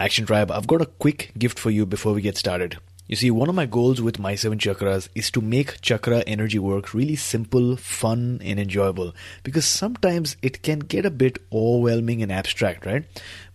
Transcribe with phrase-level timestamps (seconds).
[0.00, 2.78] Action Tribe, I've got a quick gift for you before we get started.
[3.08, 6.60] You see, one of my goals with my seven chakras is to make chakra energy
[6.60, 9.12] work really simple, fun, and enjoyable.
[9.42, 13.06] Because sometimes it can get a bit overwhelming and abstract, right?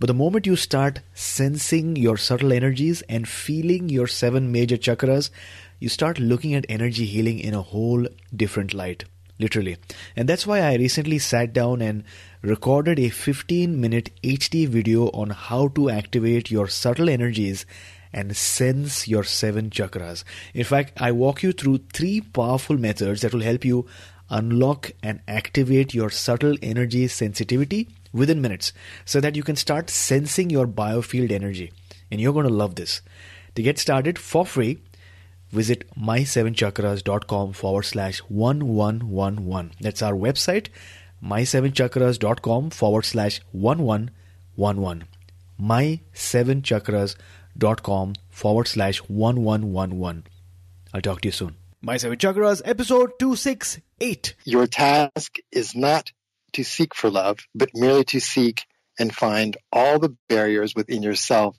[0.02, 5.30] But the moment you start sensing your subtle energies and feeling your seven major chakras,
[5.80, 8.06] you start looking at energy healing in a whole
[8.36, 9.06] different light.
[9.40, 9.78] Literally.
[10.16, 12.04] And that's why I recently sat down and
[12.44, 17.66] recorded a 15 minute HD video on how to activate your subtle energies
[18.12, 20.26] and sense your seven chakras.
[20.54, 23.88] In fact, I walk you through three powerful methods that will help you
[24.30, 28.74] unlock and activate your subtle energy sensitivity within minutes
[29.06, 31.72] so that you can start sensing your biofield energy.
[32.12, 33.02] And you're going to love this.
[33.56, 34.80] To get started for free,
[35.52, 39.72] visit my7chakras.com forward slash 1111.
[39.80, 40.68] That's our website,
[41.24, 45.08] my7chakras.com forward slash 1111.
[45.60, 50.24] My7chakras.com forward slash 1111.
[50.94, 51.56] I'll talk to you soon.
[51.82, 54.36] My 7 Chakras, episode 268.
[54.46, 56.14] Your task is not
[56.54, 58.66] to seek for love, but merely to seek
[58.98, 61.58] and find all the barriers within yourself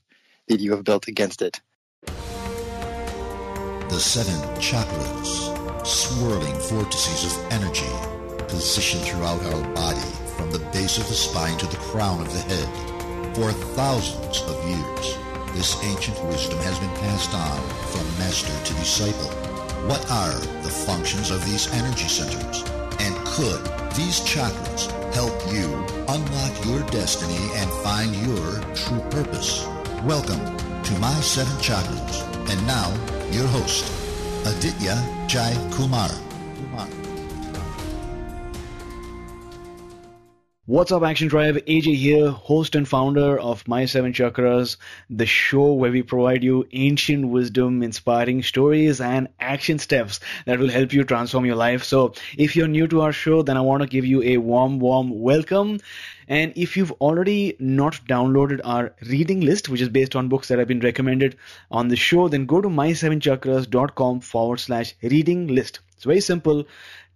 [0.48, 1.60] that you have built against it.
[2.06, 7.84] The seven chakras, swirling vortices of energy,
[8.48, 12.40] positioned throughout our body from the base of the spine to the crown of the
[12.40, 12.68] head.
[13.34, 15.18] For thousands of years,
[15.54, 19.30] this ancient wisdom has been passed on from master to disciple.
[19.88, 22.62] What are the functions of these energy centers?
[22.98, 23.62] And could
[23.94, 25.66] these chakras help you
[26.08, 29.66] unlock your destiny and find your true purpose?
[30.04, 30.42] Welcome
[30.84, 32.22] to My Seven Chakras.
[32.50, 32.90] And now,
[33.30, 33.90] your host,
[34.46, 34.96] Aditya
[35.26, 36.10] Jai Kumar.
[36.56, 37.03] Kumar.
[40.66, 41.56] What's up, Action Tribe?
[41.56, 44.78] AJ here, host and founder of My Seven Chakras,
[45.10, 50.70] the show where we provide you ancient wisdom, inspiring stories, and action steps that will
[50.70, 51.84] help you transform your life.
[51.84, 54.78] So, if you're new to our show, then I want to give you a warm,
[54.78, 55.80] warm welcome.
[56.28, 60.58] And if you've already not downloaded our reading list, which is based on books that
[60.58, 61.36] have been recommended
[61.70, 65.80] on the show, then go to my7chakras.com forward slash reading list.
[65.94, 66.66] It's very simple.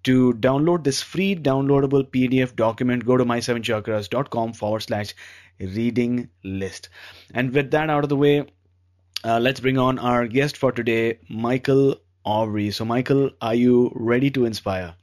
[0.04, 5.14] To download this free downloadable PDF document, go to my7chakras.com forward slash
[5.60, 6.88] reading list.
[7.34, 8.47] And with that out of the way,
[9.25, 12.70] uh, let's bring on our guest for today, Michael Aubrey.
[12.70, 14.94] So, Michael, are you ready to inspire?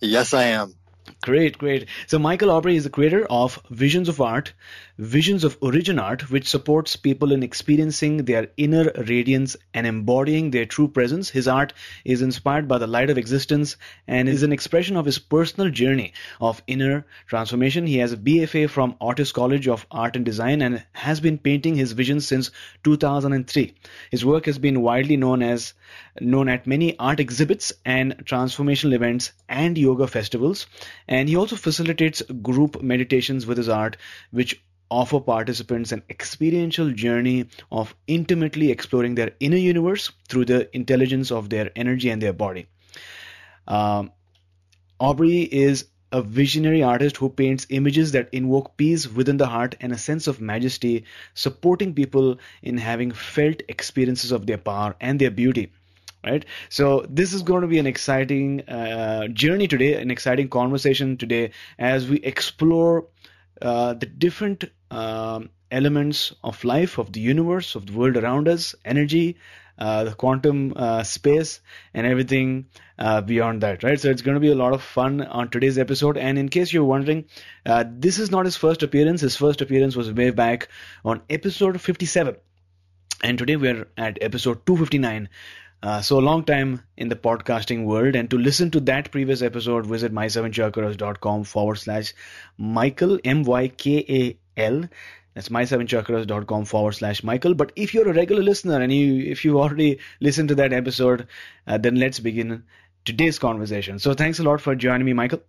[0.00, 0.74] Yes, I am.
[1.22, 1.88] Great, great.
[2.06, 4.52] So Michael Aubrey is the creator of Visions of Art,
[5.00, 10.66] Visions of Origin Art, which supports people in experiencing their inner radiance and embodying their
[10.66, 11.30] true presence.
[11.30, 11.72] His art
[12.04, 16.12] is inspired by the light of existence and is an expression of his personal journey
[16.38, 17.86] of inner transformation.
[17.86, 21.76] He has a BFA from Artist College of Art and Design and has been painting
[21.76, 22.50] his visions since
[22.84, 23.74] 2003.
[24.10, 25.72] His work has been widely known as
[26.20, 30.66] known at many art exhibits and transformational events and yoga festivals
[31.08, 33.96] and he also facilitates group meditations with his art
[34.30, 34.60] which
[34.90, 41.48] offer participants an experiential journey of intimately exploring their inner universe through the intelligence of
[41.48, 42.66] their energy and their body.
[43.68, 44.12] Um,
[44.98, 49.92] aubrey is a visionary artist who paints images that invoke peace within the heart and
[49.92, 55.30] a sense of majesty, supporting people in having felt experiences of their power and their
[55.30, 55.72] beauty
[56.24, 56.44] right?
[56.68, 61.52] So this is going to be an exciting uh, journey today an exciting conversation today
[61.78, 63.06] as we explore
[63.62, 68.74] uh, the different um, elements of life of the universe of the world around us
[68.84, 69.36] energy
[69.78, 71.60] uh, the quantum uh, space
[71.94, 72.66] and everything
[72.98, 73.98] uh, beyond that right?
[73.98, 76.18] So it's going to be a lot of fun on today's episode.
[76.18, 77.24] And in case you're wondering
[77.64, 79.22] uh, this is not his first appearance.
[79.22, 80.68] His first appearance was way back
[81.02, 82.36] on episode 57
[83.22, 85.28] and today we're at episode 259
[85.82, 89.42] uh, so a long time in the podcasting world and to listen to that previous
[89.42, 92.12] episode visit my7chakras.com forward slash
[92.58, 94.88] michael m-y-k-a-l
[95.34, 99.60] that's my7chakras.com forward slash michael but if you're a regular listener and you if you
[99.60, 101.26] already listened to that episode
[101.66, 102.62] uh, then let's begin
[103.04, 105.40] today's conversation so thanks a lot for joining me michael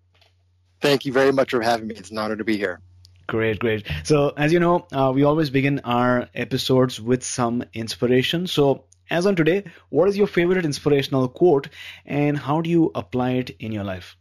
[0.81, 1.95] Thank you very much for having me.
[1.95, 2.81] It's an honor to be here.
[3.27, 3.85] Great, great.
[4.03, 8.47] So, as you know, uh, we always begin our episodes with some inspiration.
[8.47, 11.67] So, as on today, what is your favorite inspirational quote
[12.05, 14.15] and how do you apply it in your life?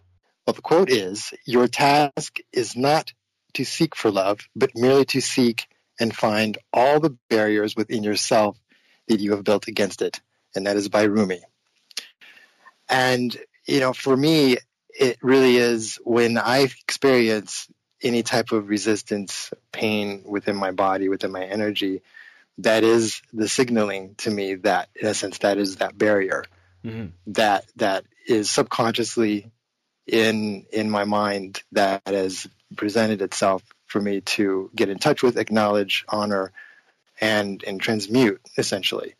[0.47, 3.13] Well, the quote is Your task is not
[3.55, 8.59] to seek for love, but merely to seek and find all the barriers within yourself
[9.09, 10.21] that you have built against it.
[10.55, 11.41] And that is by Rumi.
[12.89, 13.37] And,
[13.67, 14.57] you know, for me,
[14.89, 17.69] it really is when I experience
[18.03, 22.03] any type of resistance, pain within my body, within my energy,
[22.63, 26.45] that is the signaling to me that, in a sense, that is that barrier
[26.85, 27.07] mm-hmm.
[27.29, 29.51] that that is subconsciously
[30.07, 32.47] in in my mind that has
[32.77, 36.53] presented itself for me to get in touch with, acknowledge, honor,
[37.21, 39.15] and and transmute essentially,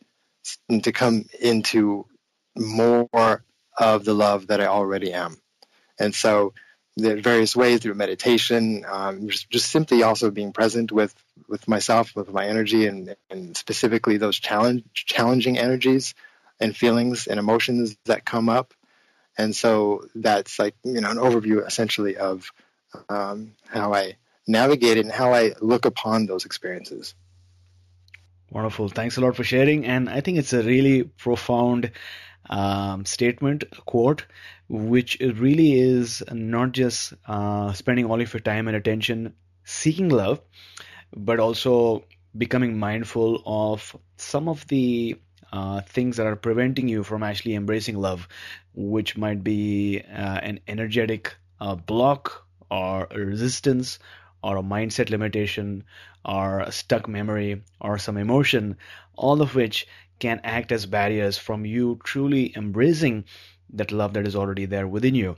[0.69, 2.05] and to come into
[2.55, 3.43] more
[3.77, 5.37] of the love that I already am.
[5.99, 6.53] And so,
[7.01, 11.13] the various ways through meditation, um, just, just, simply also being present with
[11.47, 16.13] with myself, with my energy, and and specifically those challenge challenging energies
[16.59, 18.73] and feelings and emotions that come up.
[19.37, 22.51] And so that's like you know an overview essentially of
[23.09, 24.17] um, how I
[24.47, 27.15] navigate it and how I look upon those experiences.
[28.51, 28.89] Wonderful.
[28.89, 29.85] Thanks a lot for sharing.
[29.85, 31.91] And I think it's a really profound
[32.51, 34.25] um, statement, quote,
[34.67, 39.33] which really is not just uh, spending all of your time and attention
[39.63, 40.41] seeking love,
[41.15, 42.03] but also
[42.37, 45.15] becoming mindful of some of the
[45.51, 48.27] uh, things that are preventing you from actually embracing love,
[48.73, 53.99] which might be uh, an energetic uh, block or resistance
[54.43, 55.83] or a mindset limitation
[56.25, 58.77] or a stuck memory or some emotion,
[59.15, 59.87] all of which
[60.21, 63.25] can act as barriers from you truly embracing
[63.73, 65.35] that love that is already there within you.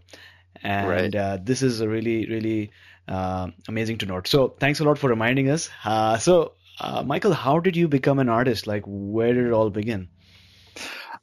[0.62, 1.16] And right.
[1.16, 2.72] uh, this is a really, really
[3.08, 4.28] uh, amazing to note.
[4.28, 5.70] So thanks a lot for reminding us.
[5.84, 8.68] Uh, so, uh, Michael, how did you become an artist?
[8.68, 10.10] Like, where did it all begin?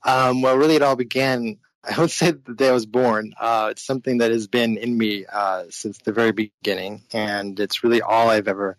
[0.04, 1.58] Um, well, really, it all began.
[1.84, 3.32] I would say the day I was born.
[3.38, 7.82] Uh, it's something that has been in me uh, since the very beginning, and it's
[7.82, 8.76] really all I've ever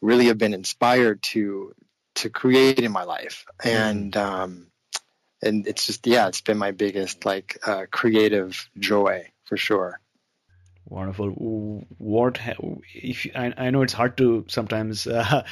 [0.00, 1.74] really have been inspired to
[2.22, 3.44] to create in my life.
[3.60, 3.70] Mm.
[3.70, 4.66] And um,
[5.42, 10.00] and it's just yeah, it's been my biggest like uh, creative joy for sure.
[10.86, 11.84] Wonderful.
[11.98, 12.40] What
[12.94, 15.44] if I, I know it's hard to sometimes uh,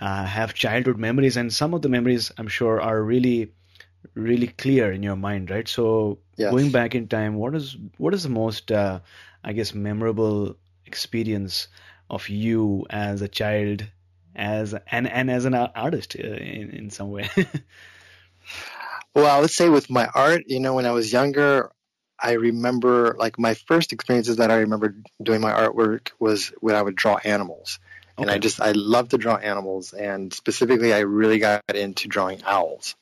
[0.00, 3.52] uh, have childhood memories, and some of the memories I'm sure are really,
[4.14, 5.68] really clear in your mind, right?
[5.68, 6.50] So yes.
[6.50, 9.00] going back in time, what is what is the most, uh,
[9.44, 11.68] I guess, memorable experience
[12.10, 13.86] of you as a child,
[14.34, 17.28] as and and as an artist uh, in in some way?
[19.14, 21.70] Well, I would say with my art, you know, when I was younger,
[22.18, 26.82] I remember like my first experiences that I remember doing my artwork was when I
[26.82, 27.78] would draw animals.
[28.16, 28.22] Okay.
[28.22, 29.92] And I just, I love to draw animals.
[29.92, 32.94] And specifically, I really got into drawing owls.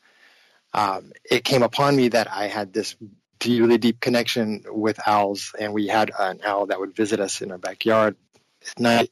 [0.73, 2.97] Um, it came upon me that I had this
[3.45, 5.55] really deep connection with owls.
[5.59, 8.17] And we had an owl that would visit us in our backyard
[8.69, 9.11] at night.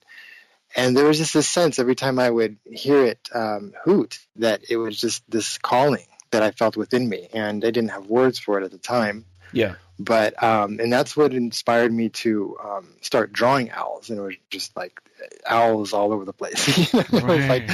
[0.76, 4.62] And there was just this sense every time I would hear it um, hoot that
[4.68, 8.38] it was just this calling that I felt within me, and I didn't have words
[8.38, 9.24] for it at the time.
[9.52, 9.76] Yeah.
[9.98, 14.36] But um, and that's what inspired me to um, start drawing owls, and it was
[14.50, 15.00] just like
[15.44, 16.68] owls all over the place.
[16.94, 17.68] it was like,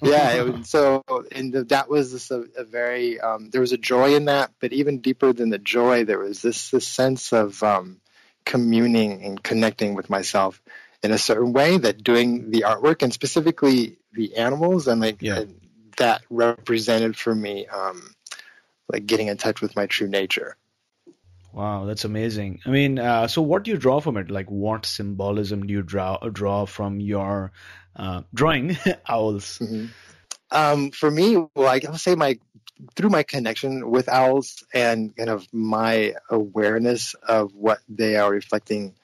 [0.00, 0.32] yeah.
[0.32, 4.14] It was, so and the, that was a, a very um, there was a joy
[4.14, 8.00] in that, but even deeper than the joy, there was this this sense of um,
[8.46, 10.62] communing and connecting with myself
[11.06, 15.44] in a certain way that doing the artwork and specifically the animals and like yeah.
[15.98, 18.12] that represented for me um,
[18.92, 20.56] like getting in touch with my true nature.
[21.52, 22.60] Wow, that's amazing.
[22.66, 24.30] I mean, uh, so what do you draw from it?
[24.30, 27.52] Like, what symbolism do you draw draw from your
[27.94, 28.76] uh, drawing
[29.08, 29.58] owls?
[29.58, 29.86] Mm-hmm.
[30.50, 32.38] Um, for me, well, I will say my
[32.94, 38.94] through my connection with owls and kind of my awareness of what they are reflecting,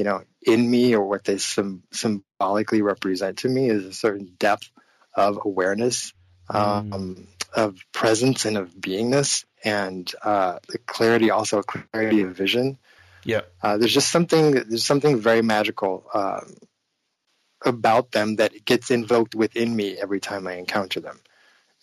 [0.00, 4.32] you know, in me or what they sim- symbolically represent to me is a certain
[4.38, 4.70] depth
[5.14, 6.14] of awareness
[6.48, 7.26] um, mm.
[7.54, 12.78] of presence and of beingness, and uh, the clarity, also clarity of vision.
[13.24, 14.52] Yeah, uh, there's just something.
[14.52, 16.54] There's something very magical um,
[17.62, 21.20] about them that gets invoked within me every time I encounter them.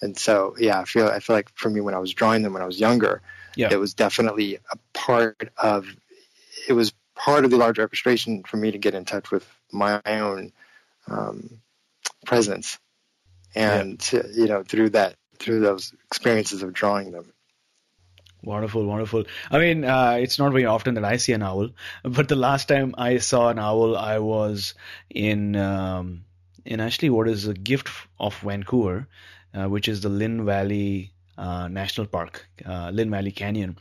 [0.01, 2.53] And so, yeah, I feel I feel like for me when I was drawing them
[2.53, 3.21] when I was younger,
[3.55, 3.69] yeah.
[3.71, 5.85] it was definitely a part of.
[6.67, 10.01] It was part of the larger orchestration for me to get in touch with my
[10.05, 10.51] own
[11.07, 11.59] um,
[12.25, 12.77] presence
[13.55, 14.21] and yeah.
[14.33, 17.33] you know through that through those experiences of drawing them
[18.43, 19.25] Wonderful, wonderful.
[19.49, 21.71] I mean, uh, it's not very often that I see an owl,
[22.03, 24.75] but the last time I saw an owl, I was
[25.09, 26.23] in um,
[26.63, 29.07] in actually what is a gift of Vancouver,
[29.53, 33.77] uh, which is the Lynn Valley uh, National Park, uh, Lynn Valley Canyon.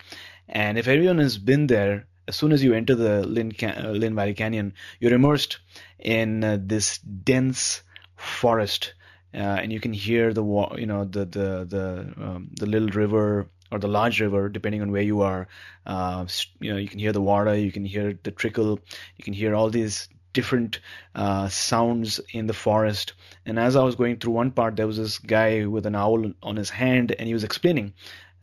[0.49, 4.15] And if everyone has been there, as soon as you enter the Lynn, uh, Lynn
[4.15, 5.59] Valley Canyon, you're immersed
[5.99, 7.83] in uh, this dense
[8.17, 8.95] forest,
[9.33, 10.45] and you can hear the
[10.77, 14.93] you know the the the um, the little river or the large river, depending on
[14.93, 15.49] where you are.
[15.85, 16.27] Uh,
[16.61, 18.79] you know, you can hear the water, you can hear the trickle,
[19.17, 20.81] you can hear all these different
[21.15, 23.15] uh, sounds in the forest.
[23.47, 26.33] And as I was going through one part, there was this guy with an owl
[26.43, 27.95] on his hand, and he was explaining,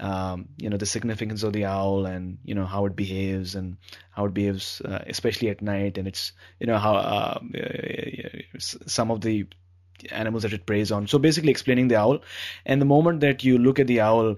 [0.03, 3.77] um, you know, the significance of the owl and you know how it behaves and
[4.12, 7.39] how it behaves, uh, especially at night, and it's you know how uh,
[8.57, 9.48] some of the
[10.12, 11.07] animals that it preys on.
[11.07, 12.19] So basically, explaining the owl.
[12.65, 14.36] And the moment that you look at the owl,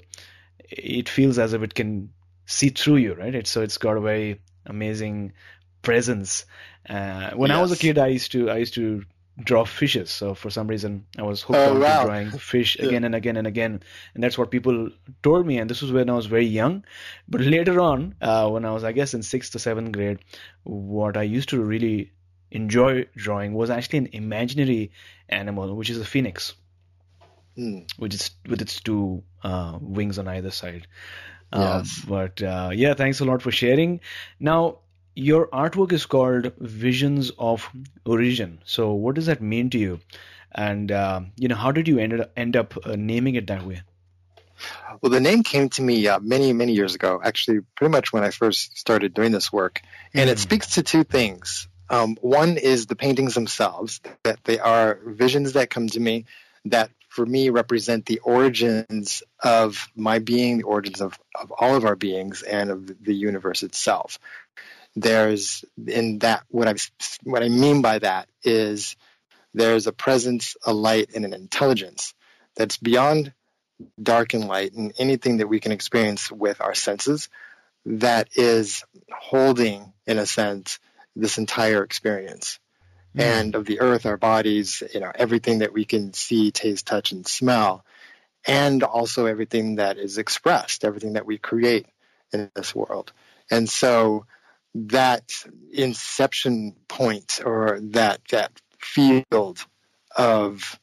[0.70, 2.12] it feels as if it can
[2.46, 3.34] see through you, right?
[3.34, 5.34] It's, so it's got a very amazing
[5.82, 6.46] presence.
[6.88, 7.58] Uh, when yes.
[7.58, 9.04] I was a kid, I used to I used to
[9.40, 10.10] draw fishes.
[10.10, 12.06] So for some reason, I was hooked oh, on wow.
[12.06, 13.06] drawing fish again yeah.
[13.08, 13.82] and again and again,
[14.14, 14.90] and that's what people
[15.24, 15.58] told me.
[15.58, 16.86] And this was when I was very young.
[17.28, 20.20] But later on, uh, when I was I guess in sixth or seventh grade,
[20.64, 22.12] what I used to really
[22.52, 24.92] enjoy drawing was actually an imaginary
[25.28, 26.54] animal, which is a phoenix
[27.58, 27.88] mm.
[28.00, 30.88] with its with its two uh, wings on either side.
[31.52, 34.02] Uh, but uh, yeah, thanks a lot for sharing.
[34.40, 34.80] Now,
[35.16, 37.70] your artwork is called Visions of
[38.06, 38.60] Origin.
[38.66, 40.00] So, what does that mean to you?
[40.54, 43.66] And uh, you know, how did you end up, end up uh, naming it that
[43.66, 43.82] way?
[45.02, 47.20] Well, the name came to me uh, many, many years ago.
[47.24, 49.82] Actually, pretty much when I first started doing this work,
[50.14, 50.32] and mm.
[50.32, 50.42] it hmm.
[50.42, 51.68] speaks to two things.
[51.90, 56.26] Um, one is the paintings themselves; that they are visions that come to me
[56.66, 61.86] that for me represent the origins of my being, the origins of, of all of
[61.86, 64.20] our beings and of the universe itself.
[64.96, 66.76] There's in that what I
[67.24, 68.96] what I mean by that is
[69.54, 72.14] there's a presence, a light, and an intelligence
[72.56, 73.34] that's beyond
[74.02, 77.30] dark and light and anything that we can experience with our senses
[77.86, 80.80] that is holding, in a sense,
[81.16, 82.60] this entire experience.
[83.16, 83.22] Mm.
[83.22, 87.14] and of the earth, our bodies, you know, everything that we can see, taste, touch,
[87.14, 87.86] and smell,
[88.46, 91.88] and also everything that is expressed, everything that we create
[92.34, 93.14] in this world.
[93.50, 94.26] And so
[94.76, 95.32] that
[95.72, 99.66] inception point or that that field
[100.16, 100.78] of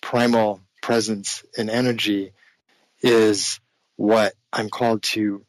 [0.00, 2.32] primal presence and energy
[3.02, 3.58] is
[3.96, 5.44] what I'm called to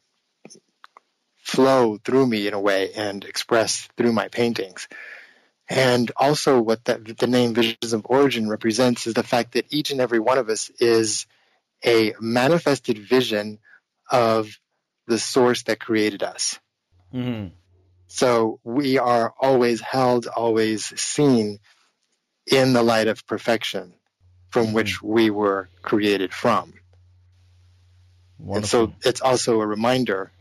[1.36, 4.88] flow through me in a way and express through my paintings.
[5.68, 9.90] And also, what that, the name Visions of Origin represents is the fact that each
[9.90, 11.26] and every one of us is
[11.84, 13.58] a manifested vision
[14.10, 14.58] of
[15.06, 16.58] the source that created us.
[17.12, 17.48] Mm-hmm.
[18.16, 21.58] So we are always held, always seen
[22.50, 23.92] in the light of perfection
[24.48, 24.74] from mm-hmm.
[24.74, 26.72] which we were created from.
[28.38, 28.56] Wonderful.
[28.56, 30.32] And so it's also a reminder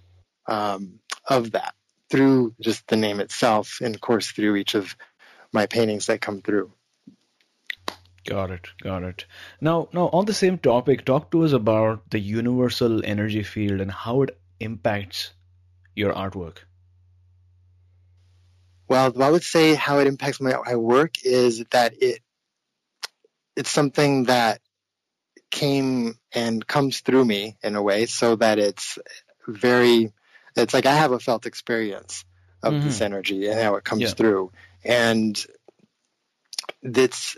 [0.47, 1.75] um, of that
[2.09, 4.95] through just the name itself, and of course through each of
[5.51, 6.71] my paintings that come through.
[8.25, 9.25] Got it, got it.
[9.59, 13.91] Now, now on the same topic, talk to us about the universal energy field and
[13.91, 15.33] how it impacts
[15.93, 16.59] your artwork.
[18.87, 22.21] Well, I would say how it impacts my, my work is that it
[23.55, 24.59] it's something that
[25.49, 28.99] came and comes through me in a way, so that it's
[29.47, 30.11] very.
[30.55, 32.25] It's like I have a felt experience
[32.63, 32.87] of mm-hmm.
[32.87, 34.09] this energy and how it comes yeah.
[34.09, 34.51] through,
[34.83, 35.45] and
[36.83, 37.37] that's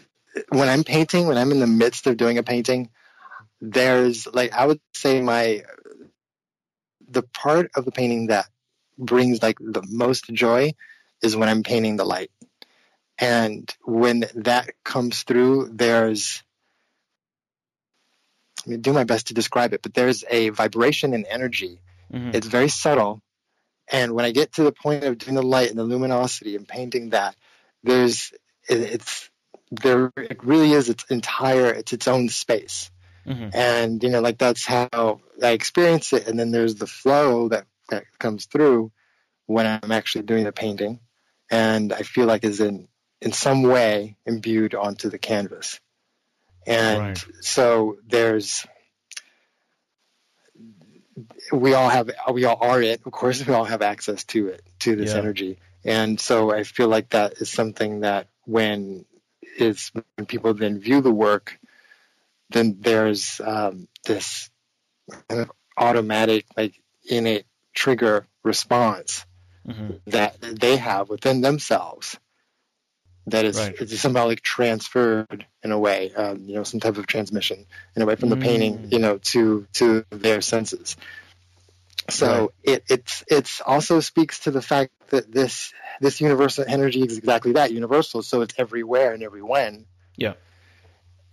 [0.50, 2.89] when I'm painting, when I'm in the midst of doing a painting,
[3.62, 5.63] there's like I would say my
[7.10, 8.48] the part of the painting that
[8.98, 10.74] brings like the most joy
[11.22, 12.32] is when I'm painting the light.
[13.20, 16.44] And when that comes through, there's
[18.66, 21.80] let me do my best to describe it, but there's a vibration and energy.
[22.12, 22.32] Mm-hmm.
[22.34, 23.22] It's very subtle,
[23.92, 26.68] and when I get to the point of doing the light and the luminosity and
[26.68, 27.36] painting that,
[27.84, 28.34] there's
[28.70, 29.30] it, it's
[29.72, 30.12] there.
[30.18, 31.72] It really is its entire.
[31.72, 32.92] It's its own space,
[33.26, 33.50] mm-hmm.
[33.54, 36.28] and you know, like that's how I experience it.
[36.28, 38.92] And then there's the flow that that comes through
[39.46, 41.00] when I'm actually doing the painting,
[41.50, 42.88] and I feel like is in
[43.22, 45.80] in some way imbued onto the canvas.
[46.66, 47.25] And right.
[47.42, 48.66] so there's
[51.51, 54.62] we all have we all are it of course we all have access to it
[54.80, 55.20] to this yeah.
[55.20, 59.06] energy and so i feel like that is something that when
[59.58, 61.58] is when people then view the work
[62.50, 64.50] then there's um, this
[65.27, 69.25] kind of automatic like innate trigger response
[69.68, 72.18] hmm that they have within themselves
[73.28, 73.76] that is Right.
[73.82, 78.02] it's somehow like transferred in a way, um, you know, some type of transmission in
[78.02, 78.42] a way from the Mm.
[78.42, 80.96] painting, you know, to to their senses.
[82.10, 87.18] So it it's it's also speaks to the fact that this this universal energy is
[87.18, 88.22] exactly that universal.
[88.24, 89.86] So it's everywhere and every when.
[90.16, 90.34] Yeah.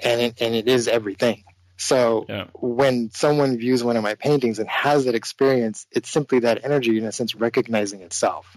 [0.01, 1.45] And it, and it is everything.
[1.77, 2.47] So Yeah.
[2.55, 6.99] when someone views one of my paintings and has that experience, it's simply that energy
[6.99, 8.57] in a sense recognizing itself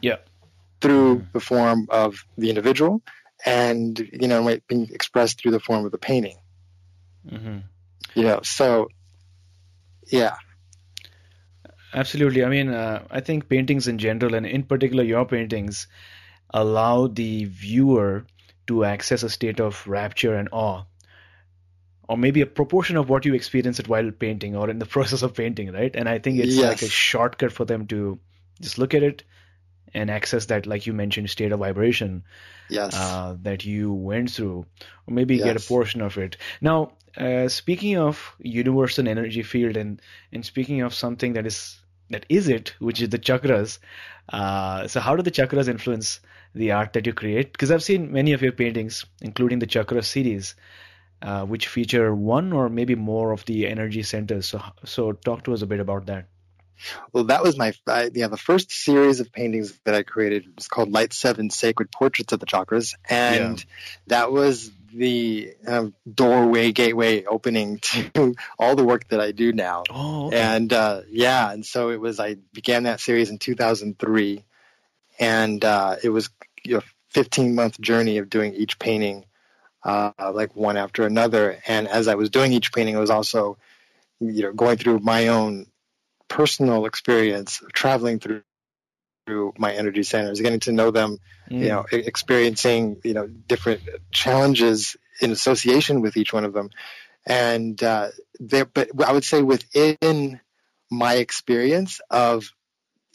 [0.00, 0.16] Yeah.
[0.80, 1.32] through Mhm.
[1.32, 3.02] the form of the individual
[3.44, 6.36] and you know might being expressed through the form of the painting
[7.28, 7.58] hmm
[8.14, 8.88] you know so
[10.06, 10.36] yeah
[11.94, 12.42] Absolutely.
[12.44, 15.86] I mean, uh, I think paintings in general, and in particular your paintings,
[16.54, 18.24] allow the viewer
[18.66, 20.84] to access a state of rapture and awe,
[22.08, 25.22] or maybe a proportion of what you experience it while painting or in the process
[25.22, 25.94] of painting, right?
[25.94, 28.18] And I think it's like a shortcut for them to
[28.60, 29.22] just look at it
[29.94, 32.24] and access that, like you mentioned, state of vibration
[32.68, 34.66] yes uh, that you went through,
[35.06, 36.36] or maybe get a portion of it.
[36.60, 40.00] Now, uh, speaking of universal energy field, and
[40.32, 41.78] and speaking of something that is
[42.10, 43.78] that is it, which is the chakras.
[44.28, 46.20] Uh, so, how do the chakras influence
[46.54, 47.52] the art that you create?
[47.52, 50.54] Because I've seen many of your paintings, including the chakra series,
[51.22, 54.48] uh, which feature one or maybe more of the energy centers.
[54.48, 56.26] So, so talk to us a bit about that.
[57.12, 60.66] well that was my I, yeah the first series of paintings that i created was
[60.66, 63.64] called light seven sacred portraits of the chakras and
[64.08, 69.84] that was the um, doorway gateway opening to all the work that i do now
[69.90, 70.40] Oh, okay.
[70.40, 72.18] and uh, yeah, and so it was.
[72.18, 74.44] I began that series in 2003,
[75.18, 76.30] and uh, it was
[76.66, 79.24] a 15 month journey of doing each painting,
[79.84, 81.58] uh, like one after another.
[81.66, 83.58] And as I was doing each painting, I was also,
[84.20, 85.66] you know, going through my own
[86.28, 88.42] personal experience of traveling through
[89.24, 91.18] through my energy centers, getting to know them,
[91.50, 91.60] Mm.
[91.60, 96.70] you know, experiencing, you know, different challenges in association with each one of them.
[97.26, 98.08] And uh,
[98.40, 100.40] there, but I would say within
[100.90, 102.50] my experience of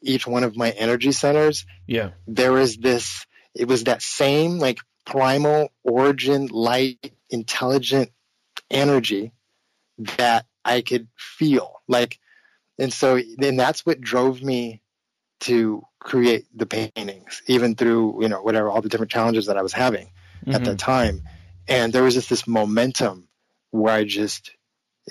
[0.02, 2.12] each one of my energy centers, yeah.
[2.28, 3.26] there is this,
[3.56, 8.12] it was that same like primal origin, light, intelligent
[8.70, 9.32] energy
[10.18, 11.82] that I could feel.
[11.88, 12.20] Like,
[12.78, 14.82] and so then that's what drove me
[15.42, 19.62] to create the paintings, even through, you know, whatever, all the different challenges that I
[19.62, 20.12] was having
[20.46, 20.66] at Mhm.
[20.66, 21.24] that time.
[21.68, 23.30] And there was just this momentum
[23.72, 24.52] where I just,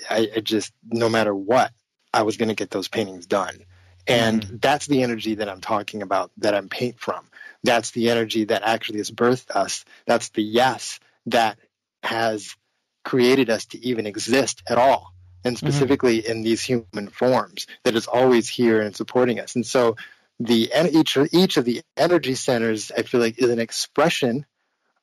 [0.09, 1.71] I, I just, no matter what,
[2.13, 3.65] I was going to get those paintings done.
[4.07, 7.27] And that's the energy that I'm talking about that I'm paint from.
[7.63, 9.85] That's the energy that actually has birthed us.
[10.05, 11.57] That's the yes that
[12.03, 12.55] has
[13.03, 15.13] created us to even exist at all.
[15.43, 19.55] And specifically in these human forms that is always here and supporting us.
[19.55, 19.95] And so
[20.39, 24.45] the each each of the energy centers I feel like is an expression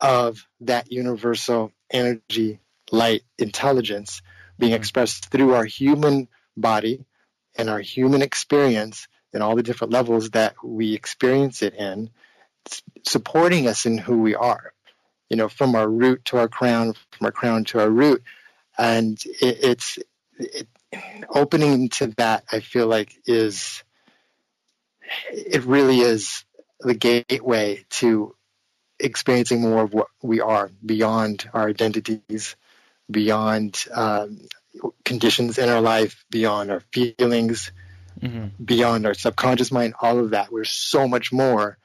[0.00, 2.60] of that universal energy,
[2.92, 4.22] light, intelligence
[4.58, 4.76] being Mhm.
[4.76, 7.06] expressed through our human body
[7.56, 12.10] and our human experience and all the different levels that we experience it in,
[13.05, 14.72] supporting us in who we are.
[15.31, 18.22] You know, from our root to our crown, from our crown to our root,
[18.77, 19.98] and it, it's
[20.38, 20.68] it,
[21.29, 22.44] opening to that.
[22.53, 23.83] I feel like is
[25.31, 26.44] it really is
[26.81, 28.35] the gateway to
[28.98, 32.55] experiencing more of what we are beyond our identities,
[33.11, 34.46] beyond um,
[35.05, 37.72] conditions in our life, beyond our feelings,
[38.20, 38.53] Mhm.
[38.64, 40.53] beyond our subconscious mind, all of that.
[40.53, 41.79] We're so much more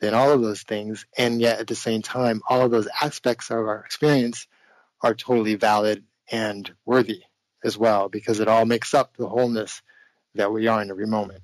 [0.00, 1.06] than all of those things.
[1.16, 4.46] And yet at the same time, all of those aspects of our experience
[5.02, 7.22] are totally valid and worthy
[7.64, 9.82] as well, because it all makes up the wholeness
[10.34, 11.42] that we are in every moment.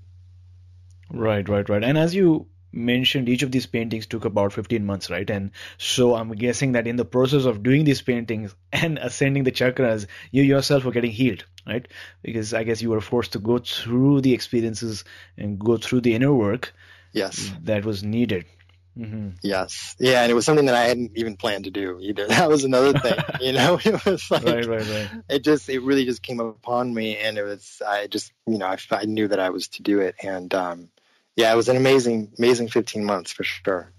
[1.11, 1.85] Right, right, right.
[1.85, 5.29] And as you mentioned, each of these paintings took about 15 months, right?
[5.29, 9.53] And so I'm guessing that in the process of doing these paintings and ascending the
[9.53, 11.87] chakras, you yourself were getting healed, right?
[12.23, 15.05] Because I guess you were forced to go through the experiences
[15.37, 16.75] and go through the inner work
[17.13, 17.51] Yes.
[17.63, 18.45] that was needed.
[18.97, 19.95] hmm Yes.
[19.99, 22.27] Yeah, and it was something that I hadn't even planned to do either.
[22.29, 23.19] That was another thing.
[23.41, 25.11] you know, it was like Right, right, right.
[25.29, 28.67] it just it really just came upon me and it was I just you know
[28.67, 30.89] I, I knew that I was to do it and um
[31.37, 33.93] yeah, it was an amazing amazing 15 months for sure.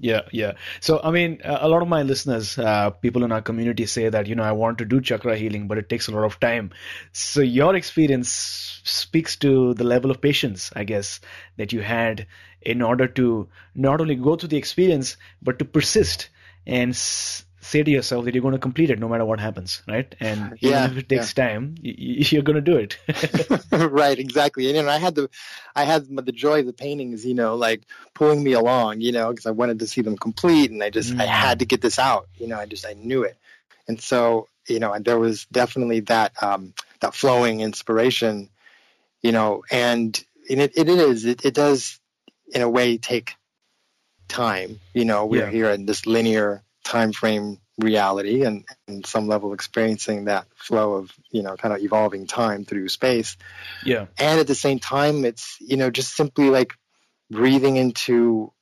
[0.00, 0.52] Yeah, yeah.
[0.80, 4.26] So, I mean, a lot of my listeners, uh, people in our community say that,
[4.26, 6.70] you know, I want to do chakra healing, but it takes a lot of time.
[7.12, 11.20] So, your experience speaks to the level of patience, I guess,
[11.58, 12.26] that you had
[12.62, 16.30] in order to not only go through the experience, but to persist
[16.66, 16.96] and
[17.62, 20.14] say to yourself that you're going to complete it no matter what happens, right?
[20.20, 22.98] And even Yeah, if it takes time, y- y- you're going to do it.
[23.72, 24.66] right, exactly.
[24.68, 25.30] And, you know, I had the,
[25.76, 27.82] I had the joy of the paintings, you know, like
[28.14, 31.14] pulling me along, you know, because I wanted to see them complete, and I just,
[31.20, 31.28] I Mm.
[31.28, 33.36] had to get this out, you know, I just, I knew it,
[33.88, 38.48] and so, you know, there was definitely that, um, that flowing inspiration,
[39.22, 42.00] you know, and, and it, it is, it, it does,
[42.54, 43.34] in a way, take
[44.28, 44.80] time.
[44.94, 45.50] You know, we're Yeah.
[45.50, 51.12] here in this linear time frame reality, and, and some level experiencing that flow of,
[51.30, 53.36] you know, kind of evolving time through space.
[53.84, 54.06] Yeah.
[54.18, 56.74] and at the same time it's you know just simply like
[57.30, 58.52] breathing into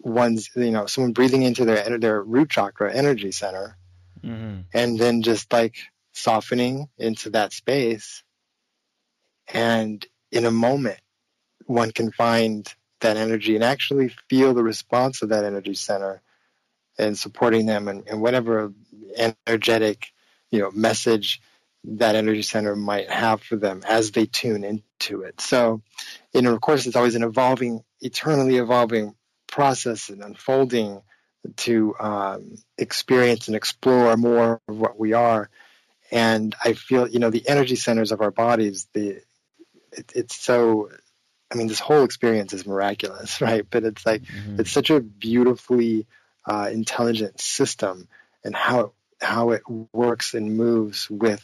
[0.00, 3.76] one's you know someone breathing into their their root chakra energy center
[4.22, 5.76] hmm and then just like
[6.12, 8.22] softening into that space.
[9.52, 11.00] And in a moment
[11.66, 16.22] one can find that energy and actually feel the response of that energy center
[16.98, 18.72] and supporting them and, and whatever
[19.16, 20.12] energetic
[20.50, 21.40] you know message
[21.84, 25.40] that energy center might have for them as they tune into it.
[25.40, 25.82] So
[26.32, 29.14] you know of course it's always an evolving eternally evolving
[29.46, 31.02] process and unfolding
[31.56, 35.50] to um, experience and explore more of what we are.
[36.10, 39.22] And i feel you know the energy centers of our bodies the
[39.92, 40.90] it, it's so
[41.50, 43.66] i mean this whole experience is miraculous right?
[43.68, 46.06] But it's like hmm it's such a beautifully
[46.46, 48.08] uh, intelligent system
[48.44, 51.42] and how it, how it works and moves with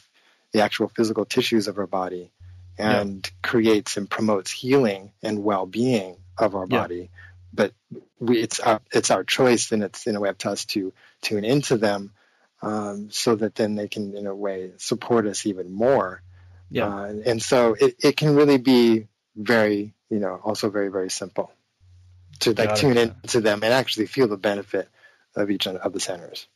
[0.53, 2.31] the actual physical tissues of our body
[2.79, 6.81] and creates and promotes healing and well-being of our Yeah.
[6.81, 7.11] body
[7.53, 7.73] but
[8.21, 10.93] we, it's our, it's our choice and it's in a way up to us to
[11.23, 12.13] tune into them
[12.61, 16.23] um, so that then they can in a way support us even more
[16.71, 16.87] Yeah.
[16.87, 19.07] uh, and so it, it can really be
[19.37, 21.53] very you know also very very simple
[22.41, 22.81] to like Got it.
[22.81, 24.89] tune into them and actually feel the benefit
[25.37, 26.47] of each of the centers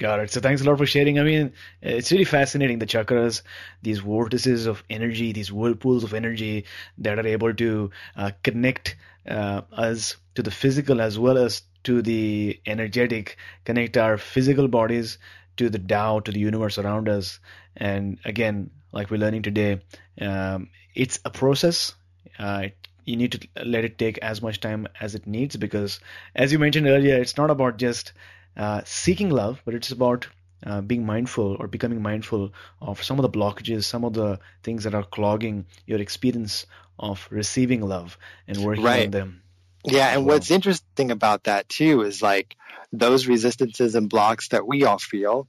[0.00, 0.30] Got it.
[0.30, 1.18] So thanks a lot for sharing.
[1.18, 3.42] I mean, it's really fascinating the chakras,
[3.82, 6.64] these vortices of energy, these whirlpools of energy
[6.96, 8.96] that are able to uh, connect
[9.28, 15.18] uh, us to the physical as well as to the energetic, connect our physical bodies
[15.58, 17.38] to the Tao, to the universe around us.
[17.76, 19.82] And again, like we're learning today,
[20.18, 21.94] um, it's a process.
[22.38, 22.68] Uh,
[23.04, 26.00] you need to let it take as much time as it needs because,
[26.34, 28.12] as you mentioned earlier, it's not about just
[28.56, 30.26] uh, seeking love, but it's about
[30.66, 34.84] uh, being mindful or becoming mindful of some of the blockages, some of the things
[34.84, 36.66] that are clogging your experience
[36.98, 39.06] of receiving love and working Right.
[39.06, 39.42] on them.
[39.84, 40.32] Yeah, and Wow.
[40.34, 42.56] what's interesting about that too is like
[42.92, 45.48] those resistances and blocks that we all feel,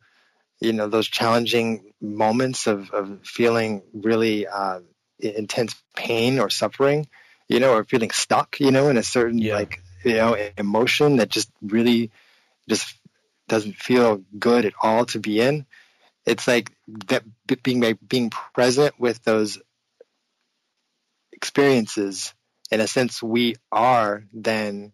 [0.61, 4.79] you know, those challenging moments of, of feeling really uh,
[5.19, 7.07] intense pain or suffering,
[7.51, 9.55] you know, or feeling stuck, you know, in a certain Yeah.
[9.55, 12.09] like, you know, emotion that just really
[12.69, 12.95] just
[13.47, 15.65] doesn't feel good at all to be in.
[16.25, 16.71] It's like
[17.07, 17.23] that
[17.63, 19.59] being being present with those
[21.33, 22.33] experiences
[22.71, 24.93] in a sense, we are then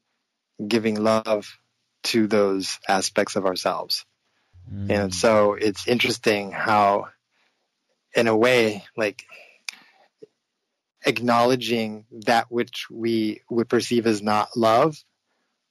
[0.67, 1.59] giving love
[2.05, 4.03] to those aspects of ourselves.
[4.73, 4.89] Mm.
[4.89, 7.09] And so it's interesting how,
[8.15, 9.25] in a way, like
[11.05, 14.97] acknowledging that which we would perceive as not love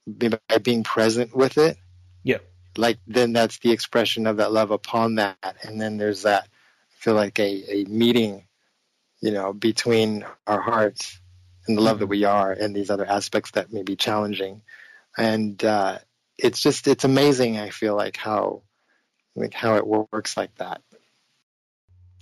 [0.07, 1.77] by being present with it.
[2.23, 2.37] Yeah.
[2.77, 5.57] Like then that's the expression of that love upon that.
[5.63, 8.47] And then there's that, I feel like a, a meeting,
[9.21, 11.19] you know, between our hearts
[11.67, 14.61] and the love that we are and these other aspects that may be challenging.
[15.17, 15.99] And uh,
[16.37, 18.61] it's just, it's amazing, I feel like, how,
[19.35, 20.81] like how it works like that.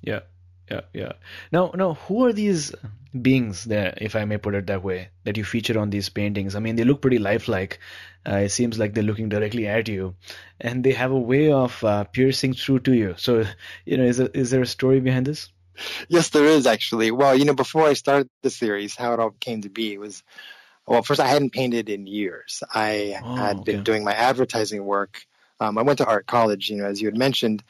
[0.02, 0.22] Yeah,
[0.70, 1.14] yeah, yeah.
[1.52, 2.74] Now, now, who are these
[3.20, 6.56] beings there, if I may put it that way, that you feature on these paintings?
[6.56, 7.80] I mean, they look pretty lifelike.
[8.28, 10.16] Uh, it seems like they're looking directly at you,
[10.60, 13.14] and they have a way of uh, piercing through to you.
[13.18, 13.46] So,
[13.86, 15.50] you know, is there, is there a story behind this?
[16.08, 17.12] Yes, there is actually.
[17.12, 20.24] Well, you know, before I started the series, how it all came to be was,
[20.88, 22.64] well, first I hadn't painted in years.
[22.74, 23.84] I Oh, had been okay.
[23.84, 25.26] doing my advertising work.
[25.60, 27.64] Um, I went to art college, you know, as you had mentioned,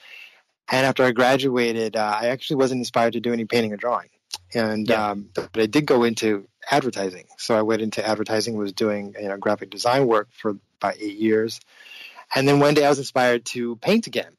[0.71, 4.09] and after I graduated, uh, I actually wasn't inspired to do any painting or drawing,
[4.53, 5.11] and Yeah.
[5.11, 7.25] um, but I did go into advertising.
[7.37, 11.17] So I went into advertising, was doing you know graphic design work for about eight
[11.17, 11.59] years,
[12.33, 14.33] and then one day I was inspired to paint again.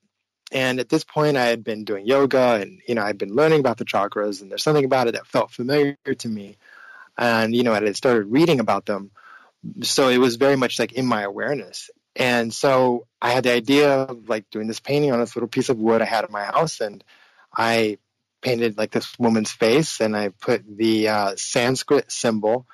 [0.53, 3.61] And at this point, I had been doing yoga, and you know, I'd been learning
[3.61, 6.57] about the chakras, and there's something about it that felt familiar to me.
[7.19, 9.11] And you know, I had started reading about them,
[9.83, 11.91] so it was very much like in my awareness.
[12.17, 15.69] And so I had the idea of like doing this painting on this little piece
[15.69, 17.05] of wood I had in my house, and
[17.55, 17.99] I
[18.43, 22.67] painted like this woman's face, and I put the uh, Sanskrit symbol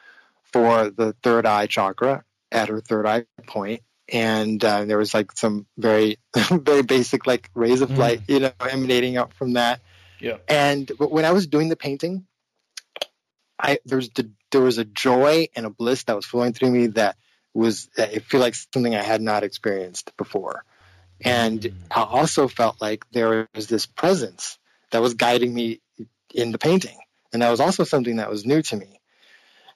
[0.52, 5.32] for the third eye chakra at her third eye point, and uh, there was like
[5.32, 6.18] some very
[6.50, 7.98] very basic like rays of Mm.
[7.98, 9.80] light, you know, emanating out from that.
[10.20, 10.36] Yeah.
[10.48, 12.26] And but when I was doing the painting,
[13.58, 16.70] I there was the, there was a joy and a bliss that was flowing through
[16.70, 17.16] me that
[17.54, 20.64] was I feel like something I had not experienced before.
[21.24, 21.72] And Mm.
[21.90, 24.58] I also felt like there was this presence
[24.90, 25.80] that was guiding me
[26.34, 26.98] in the painting,
[27.32, 29.00] and that was also something that was new to me.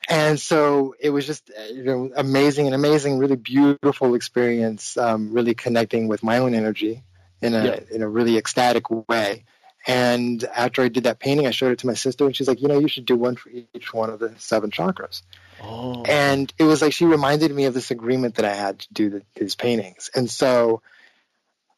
[0.08, 4.96] And so it was just uh, you know amazing, an amazing, really beautiful experience.
[4.96, 7.02] Um, really connecting with my own energy
[7.42, 7.80] in a Yeah.
[7.90, 9.44] in a really ecstatic way.
[9.87, 12.61] And after I did that painting, I showed it to my sister, and she's like,
[12.61, 15.22] "You know, you should do one for each one of the seven chakras."
[15.61, 16.03] Oh.
[16.05, 19.11] And it was like she reminded me of this agreement that I had to do
[19.11, 20.11] the, these paintings.
[20.14, 20.83] And so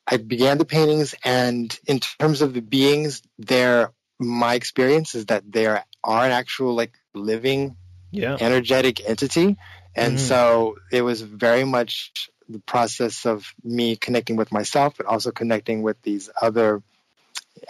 [0.07, 5.51] I began the paintings, and in terms of the beings, they're my experience is that
[5.51, 7.77] they are, an actual like living
[8.11, 8.37] yeah.
[8.41, 9.57] energetic entity.
[9.95, 10.21] And Mhm.
[10.21, 15.83] so it was very much the process of me connecting with myself, but also connecting
[15.83, 16.83] with these other,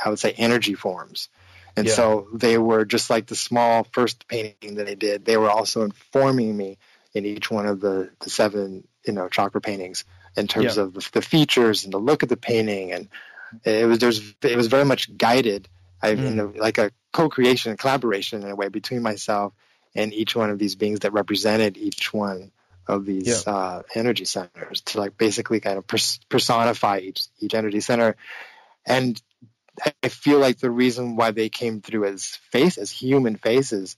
[0.05, 1.29] I would say, energy forms.
[1.77, 1.95] And Yeah.
[1.95, 5.25] so they were just like the small first painting that I did.
[5.25, 6.79] They were also informing me
[7.15, 10.05] in each one of the, the seven, you know, chakra paintings
[10.37, 10.85] in terms Yeah.
[10.85, 12.93] of the, the features and the look of the painting.
[12.93, 13.09] And
[13.65, 15.69] it was, there's, it was very much guided,
[16.03, 16.29] I, Mm.
[16.31, 19.53] you know, like a co-creation, and collaboration in a way between myself
[19.95, 22.53] and each one of these beings that represented each one
[22.87, 27.81] of these uh, energy centers to like basically kind of pers- personify each each energy
[27.81, 28.17] center
[28.87, 29.21] and
[30.03, 33.97] i feel like the reason why they came through as face as human faces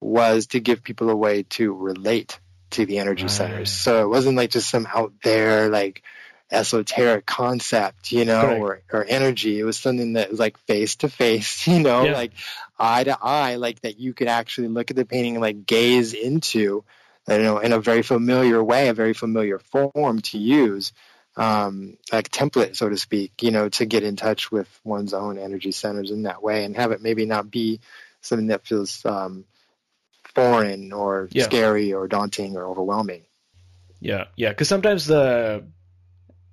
[0.00, 3.30] was to give people a way to relate to the energy Right.
[3.30, 6.02] centers so it wasn't like just some out there like
[6.50, 11.08] esoteric concept you know or, or energy it was something that was like face to
[11.08, 12.12] face you know Yeah.
[12.14, 12.32] like
[12.78, 16.14] eye to eye like that you could actually look at the painting and like gaze
[16.14, 16.84] into
[17.28, 20.92] you know in a very familiar way a very familiar form to use
[21.38, 25.38] um, like template so to speak you know to get in touch with one's own
[25.38, 27.80] energy centers in that way and have it maybe not be
[28.20, 29.44] something that feels um,
[30.34, 31.44] foreign or Yeah.
[31.44, 33.22] scary or daunting or overwhelming
[34.00, 34.50] Yeah, yeah.
[34.50, 35.64] Because sometimes the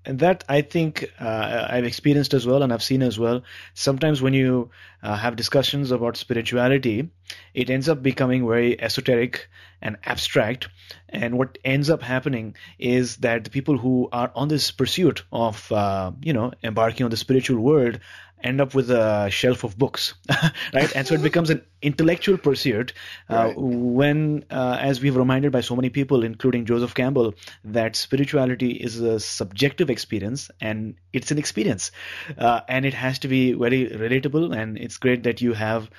[0.06, 3.44] and that I think uh, I've experienced as well, and I've seen as well.
[3.74, 4.70] Sometimes when you
[5.02, 7.10] uh, have discussions about spirituality,
[7.54, 9.50] it ends up becoming very esoteric
[9.82, 10.70] and abstract.
[11.10, 15.72] And what ends up happening is that the people who are on this pursuit of,
[15.72, 18.00] uh, you know, embarking on the spiritual world
[18.43, 20.13] end up with a shelf of books,
[20.74, 20.95] right?
[20.95, 22.93] And so it becomes an intellectual pursuit
[23.30, 23.56] uh, Right.
[23.58, 29.00] when, uh, as we've reminded by so many people, including Joseph Campbell, that spirituality is
[29.00, 31.91] a subjective experience and it's an experience.
[32.38, 34.56] Uh, and it has to be very relatable.
[34.56, 35.89] And it's great that you have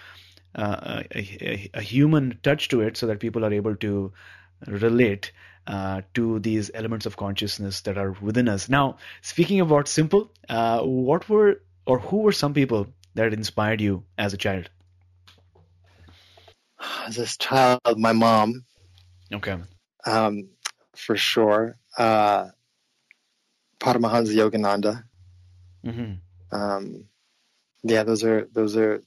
[0.55, 4.13] uh, a, a, a human touch to it so that people are able to
[4.67, 5.33] relate
[5.67, 8.69] uh, to these elements of consciousness that are within us.
[8.69, 14.05] Now, speaking about simple, uh, what were or who were some people that inspired you
[14.19, 14.71] as a child?
[17.07, 18.65] as a child my mom
[19.33, 19.57] Okay.
[20.07, 20.49] um,
[20.95, 22.47] for sure uh,
[23.81, 25.05] Paramahansa Yogananda
[25.85, 26.15] hmm
[26.53, 27.05] um,
[27.83, 29.03] yeah, those are those are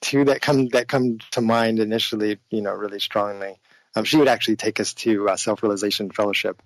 [0.00, 2.38] two that come that come to mind initially.
[2.50, 3.58] You know, really strongly.
[3.94, 6.62] Um, she would actually take us to uh, Self Realization Fellowship,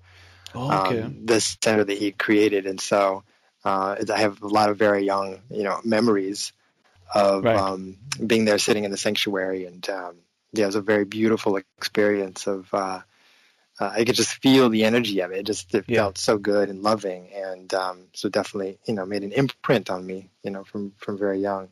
[0.55, 1.01] Oh, okay.
[1.03, 3.25] um, this center that he created, and so
[3.67, 6.53] uh, I have a lot of very young, you know, memories
[7.15, 7.55] of Right.
[7.55, 10.17] um, being there, sitting in the sanctuary, and um,
[10.53, 12.73] yeah, it was a very beautiful experience of.
[12.73, 13.01] Uh,
[13.81, 15.41] uh, I could just feel the energy of it.
[15.41, 15.97] It just it Yeah.
[15.97, 20.07] felt so good and loving, and um, so definitely, you know, made an imprint on
[20.07, 21.69] me, you know, from from very young.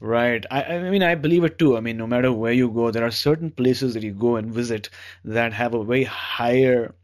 [0.00, 0.44] Right.
[0.50, 1.76] I, I mean, I believe it too.
[1.76, 4.52] I mean, no matter where you go, there are certain places that you go and
[4.52, 4.90] visit
[5.24, 6.94] that have a way higher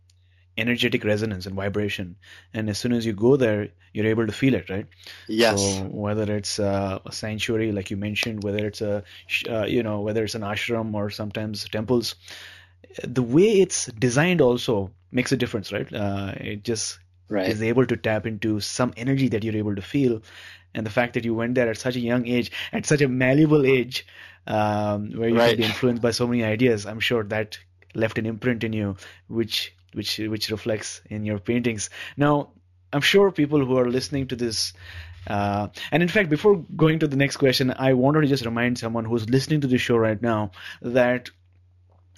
[0.60, 2.16] energetic resonance and vibration.
[2.54, 4.86] And as soon as you go there, you're able to feel it, right?
[5.26, 9.04] Yes, So whether it's uh, a sanctuary, like you mentioned, whether it's a,
[9.48, 12.16] uh, you know, whether it's an ashram or sometimes temples,
[13.04, 15.92] the way it's designed also makes a difference, right?
[15.92, 17.46] Uh, it just right.
[17.48, 20.22] is able to tap into some energy that you're able to feel.
[20.74, 23.08] And the fact that you went there at such a young age, at such a
[23.08, 24.06] malleable age,
[24.46, 25.56] um, where you Right.
[25.56, 27.58] can be influenced by so many ideas, I'm sure that
[27.94, 28.96] left an imprint in you,
[29.28, 31.90] which which which reflects in your paintings.
[32.16, 32.50] Now,
[32.92, 34.72] I'm sure people who are listening to this,
[35.26, 38.78] uh, and in fact, before going to the next question, I wanted to just remind
[38.78, 40.50] someone who's listening to the show right now
[40.82, 41.30] that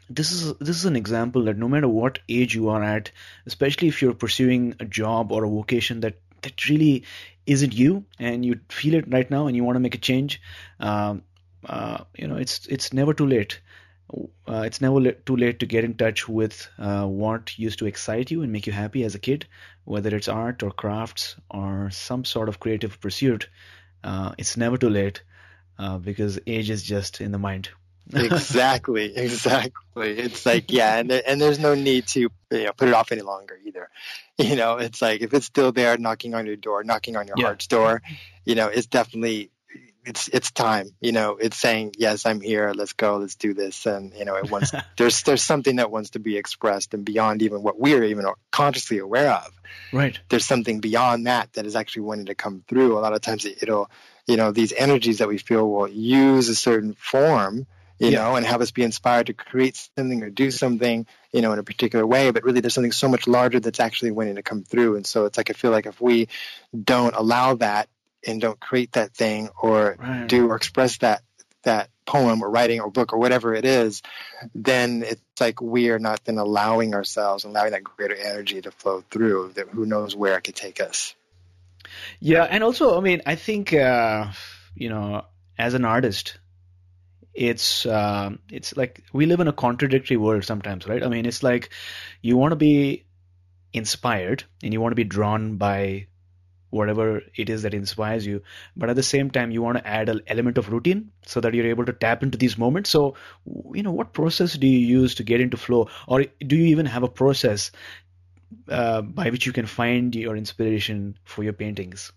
[0.08, 3.10] this is this is an example that no matter what age you are at,
[3.46, 7.04] especially if you're pursuing a job or a vocation that that really
[7.46, 10.40] isn't you and you feel it right now and you want to make a change,
[10.80, 11.22] um,
[11.66, 13.60] uh, you know it's it's never too late.
[14.48, 18.30] Uh, it's never too late to get in touch with uh, what used to excite
[18.30, 19.46] you and make you happy as a kid,
[19.84, 23.48] whether it's art or crafts or some sort of creative pursuit.
[24.04, 25.22] Uh, it's never too late
[25.78, 27.70] uh, because age is just in the mind.
[28.14, 30.18] exactly, exactly.
[30.18, 33.22] It's like yeah, and and there's no need to you know put it off any
[33.22, 33.88] longer either.
[34.38, 37.36] You know, it's like if it's still there, knocking on your door, knocking on your
[37.38, 37.44] yeah.
[37.44, 38.02] heart's door,
[38.44, 39.51] you know, it's definitely
[40.04, 40.90] it's it's time.
[41.00, 42.72] You know, it's saying yes, I'm here.
[42.74, 43.18] Let's go.
[43.18, 43.86] Let's do this.
[43.86, 47.42] And you know, it wants there's there's something that wants to be expressed and beyond
[47.42, 49.50] even what we're even consciously aware of.
[49.92, 50.18] Right.
[50.28, 52.98] There's something beyond that that is actually wanting to come through.
[52.98, 53.90] A lot of times it, it'll
[54.26, 57.66] you know these energies that we feel will use a certain form
[58.02, 58.24] you yeah.
[58.24, 61.60] know, and have us be inspired to create something or do something, you know, in
[61.60, 62.32] a particular way.
[62.32, 64.96] But really, there's something so much larger that's actually wanting to come through.
[64.96, 66.26] And so it's like I feel like if we
[66.76, 67.88] don't allow that
[68.26, 70.26] and don't create that thing or right.
[70.26, 71.22] do or express that
[71.62, 74.02] that poem or writing or book or whatever it is,
[74.54, 79.04] then it's like we are not then allowing ourselves, allowing that greater energy to flow
[79.10, 79.52] through.
[79.54, 81.14] That who knows where it could take us.
[82.20, 84.32] Yeah, and also, I mean, I think uh,
[84.74, 85.24] you know,
[85.58, 86.38] as an artist,
[87.34, 91.02] it's uh, it's like we live in a contradictory world sometimes, right?
[91.02, 91.70] I mean, it's like
[92.20, 93.04] you want to be
[93.72, 96.06] inspired and you want to be drawn by
[96.72, 98.42] whatever it is that inspires you.
[98.76, 101.52] But at the same time you want to add an element of routine so that
[101.52, 102.88] you're able to tap into these moments.
[102.90, 103.14] So
[103.74, 105.88] you know what process do you use to get into flow?
[106.08, 107.70] Or do you even have a process
[108.68, 112.10] uh, by which you can find your inspiration for your paintings?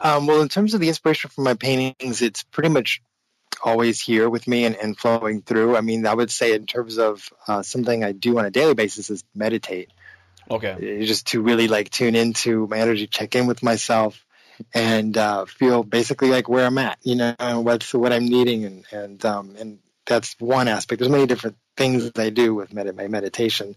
[0.00, 3.00] Um, well in terms of the inspiration for my paintings it's pretty much
[3.62, 5.76] always here with me and, and flowing through.
[5.76, 8.74] I mean i would say in terms of uh, something i do on a daily
[8.74, 9.92] basis is meditate
[10.50, 11.04] Okay.
[11.04, 14.24] Just to really like tune into my energy, check in with myself,
[14.72, 18.64] and uh, feel basically like where I'm at, you know, and what's what I'm needing,
[18.64, 21.00] and and um, and that's one aspect.
[21.00, 23.74] There's many different things that I do with med- my meditation,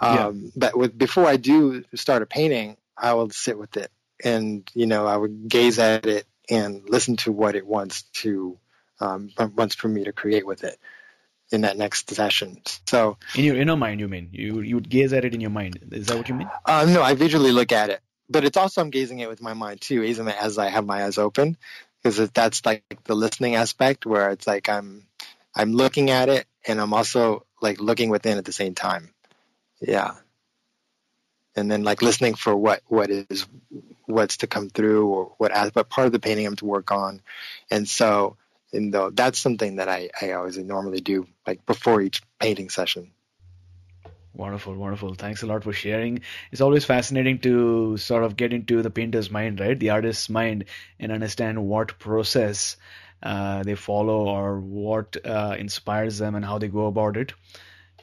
[0.00, 0.50] um, yeah.
[0.56, 3.90] but with before I do start a painting, I will sit with it,
[4.22, 8.58] and you know, I would gaze at it and listen to what it wants to
[9.00, 10.78] um, wants for me to create with it
[11.50, 12.60] in that next session.
[12.86, 15.50] So in your inner mind, you mean you you would gaze at it in your
[15.50, 15.78] mind?
[15.92, 16.50] Is that what you mean?
[16.64, 19.54] Uh, no, I visually look at it, but it's also I'm gazing it with my
[19.54, 21.56] mind too, even as I have my eyes open,
[22.02, 25.06] because that's like the listening aspect where it's like I'm
[25.54, 29.12] I'm looking at it and I'm also like looking within at the same time.
[29.80, 30.14] Yeah.
[31.56, 33.46] And then like listening for what what is
[34.04, 37.20] what's to come through or what what part of the painting I'm to work on,
[37.70, 38.36] and so
[38.72, 43.12] and though that's something that I, I always normally do like before each painting session.
[44.34, 45.14] Wonderful wonderful.
[45.14, 46.20] Thanks a lot for sharing.
[46.52, 49.78] It's always fascinating to sort of get into the painter's mind right?
[49.78, 50.66] The artist's mind
[51.00, 52.76] and understand what process
[53.22, 57.32] uh, they follow or what uh, inspires them and how they go about it.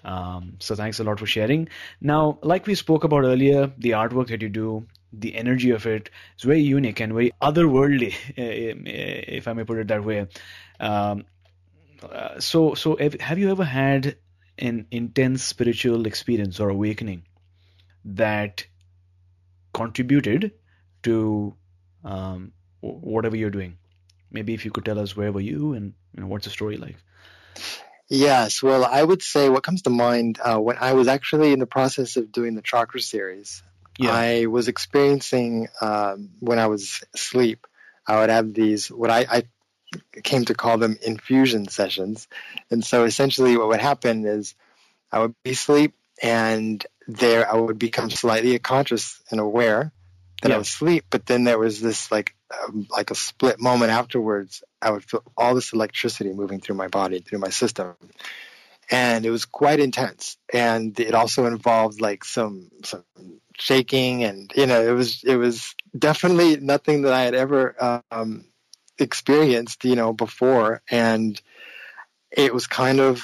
[0.04, 1.70] Um, so thanks a lot for sharing.
[2.02, 4.88] Now like we spoke about earlier the artwork that you do
[5.20, 9.88] the energy of it is very unique and very otherworldly, if I may put it
[9.88, 10.28] that way.
[10.80, 11.26] Um,
[12.04, 14.18] uh, so, so have you ever had
[14.58, 17.24] an intense spiritual experience or awakening
[18.06, 18.66] that
[19.74, 20.52] contributed
[21.04, 21.56] to
[22.04, 22.52] um,
[22.82, 23.78] whatever you're doing?
[24.32, 26.78] Maybe if you could tell us where were you and you know, what's the story
[26.78, 26.98] like?
[28.08, 31.60] Yes, well, I would say what comes to mind uh, when I was actually in
[31.60, 33.64] the process of doing the chakra series,
[34.00, 34.12] yeah.
[34.12, 37.66] I was experiencing um, when I was asleep.
[38.08, 39.44] I would have these what I, I
[40.24, 42.28] came to call them infusion sessions,
[42.70, 44.56] and so essentially what would happen is
[45.12, 49.92] I would be asleep, and there I would become slightly conscious and aware
[50.42, 50.56] that yeah.
[50.56, 54.64] I was asleep, but then there was this like um, like a split moment afterwards.
[54.82, 57.96] I would feel all this electricity moving through my body, through my system,
[58.90, 60.38] and it was quite intense.
[60.54, 63.04] And it also involved like some some
[63.58, 68.46] shaking and you know it was it was definitely nothing that I had ever um,
[69.00, 70.82] experienced you know before.
[70.90, 71.40] And
[72.32, 73.22] it was kind of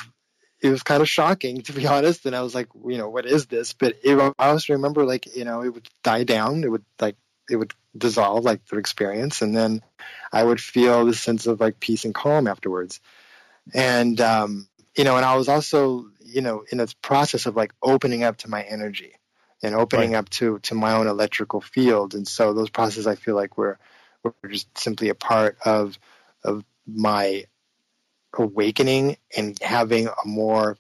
[0.62, 2.26] it was kind of shocking to be honest.
[2.26, 3.74] And I was like you know what is this?
[3.74, 6.64] But it, I also remember like you know it would die down.
[6.64, 7.18] It would like
[7.50, 9.42] it would dissolve like the experience.
[9.42, 9.82] And then
[10.32, 13.00] I would feel this sense of like peace and calm afterwards.
[13.74, 17.74] And um, you know and I was also you know in this process of like
[17.82, 19.14] opening up to my energy
[19.64, 20.20] and opening right.
[20.20, 22.16] up to to my own electrical field.
[22.16, 23.78] And so those processes, I feel like were
[24.24, 25.98] were just simply a part of
[26.44, 27.46] of my
[28.38, 30.78] awakening and having a more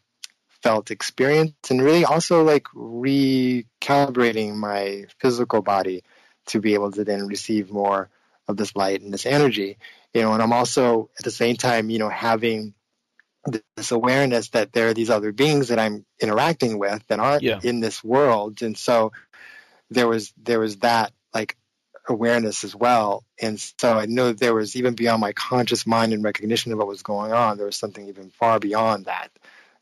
[0.63, 6.03] felt experience and really also like recalibrating my physical body
[6.45, 8.09] to be able to then receive more
[8.47, 9.77] of this light and this energy
[10.13, 12.75] you know and i'm also at the same time you know having
[13.75, 17.59] this awareness that there are these other beings that I'm interacting with that aren't Yeah.
[17.63, 19.11] in this world, and so
[19.89, 21.57] there was there was that like
[22.07, 26.13] awareness as well, and so I know that there was even beyond my conscious mind
[26.13, 29.31] and recognition of what was going on, there was something even far beyond that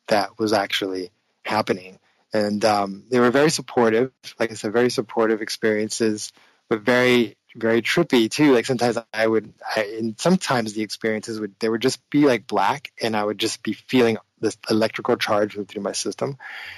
[0.07, 1.11] that was actually
[1.43, 1.99] happening,
[2.33, 6.31] and um, they were very supportive, like I said, very supportive experiences,
[6.69, 8.53] but very very trippy too.
[8.53, 12.47] Like sometimes I would, I, and sometimes the experiences would, they would just be like
[12.47, 16.37] black, and I would just be feeling this electrical charge move through my system.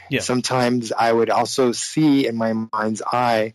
[0.09, 0.21] Yeah.
[0.21, 3.53] Sometimes I would also see in my mind's eye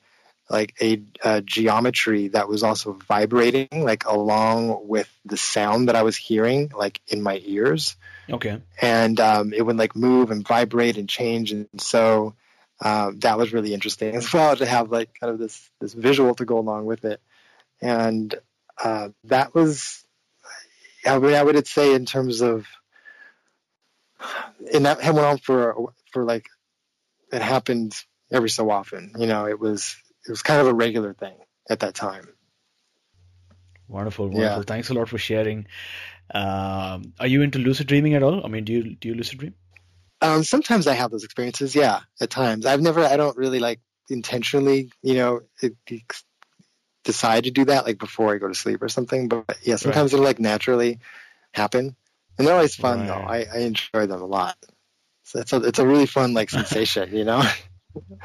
[0.49, 6.03] like a, a geometry that was also vibrating, like along with the sound that I
[6.03, 7.97] was hearing, like in my ears
[8.31, 8.61] Okay.
[8.81, 12.35] and um, it would like move and vibrate and change and so
[12.81, 16.35] um, that was really interesting as well to have like kind of this this visual
[16.35, 17.20] to go along with it
[17.81, 18.35] and
[18.83, 20.05] uh, that was
[21.07, 22.66] I mean I would say in terms of
[24.72, 26.47] and that went on for for like
[27.33, 27.95] it happened
[28.33, 29.97] every so often you know it was
[30.27, 31.35] it was kind of a regular thing
[31.70, 32.29] at that time
[33.89, 34.39] Wonderful, Yeah.
[34.39, 34.62] wonderful.
[34.64, 35.66] Thanks a lot for sharing.
[36.35, 38.45] Um, are you into lucid dreaming at all?
[38.45, 39.55] I mean, do you do you lucid dream?
[40.21, 41.75] Um, sometimes I have those experiences.
[41.75, 42.67] Yeah, at times.
[42.67, 43.01] I've never.
[43.01, 44.91] I don't really like intentionally.
[45.03, 46.03] You know, it, it-
[47.05, 49.29] decide to do that like before I go to sleep or something.
[49.29, 50.99] But yeah, sometimes it'll like naturally
[51.55, 51.95] happen,
[52.37, 53.14] and they're always fun though.
[53.29, 54.57] I, I enjoy them a lot.
[55.23, 57.14] So it's a it's a really fun like sensation.
[57.14, 57.43] You know.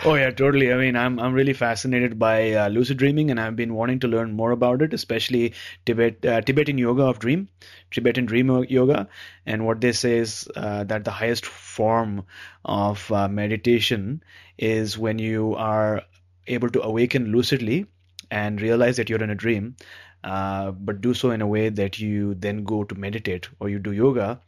[0.03, 0.71] Oh yeah, totally.
[0.73, 4.07] I mean, I'm I'm really fascinated by uh, lucid dreaming, and I've been wanting to
[4.07, 5.53] learn more about it, especially
[5.85, 7.47] Tibet uh, Tibetan yoga of dream,
[7.91, 9.07] Tibetan dream yoga,
[9.45, 12.23] and what they say is uh, that the highest form
[12.65, 14.23] of uh, meditation
[14.57, 16.03] is when you are
[16.47, 17.85] able to awaken lucidly
[18.29, 19.75] and realize that you're in a dream,
[20.23, 23.79] uh, but do so in a way that you then go to meditate or you
[23.79, 24.39] do yoga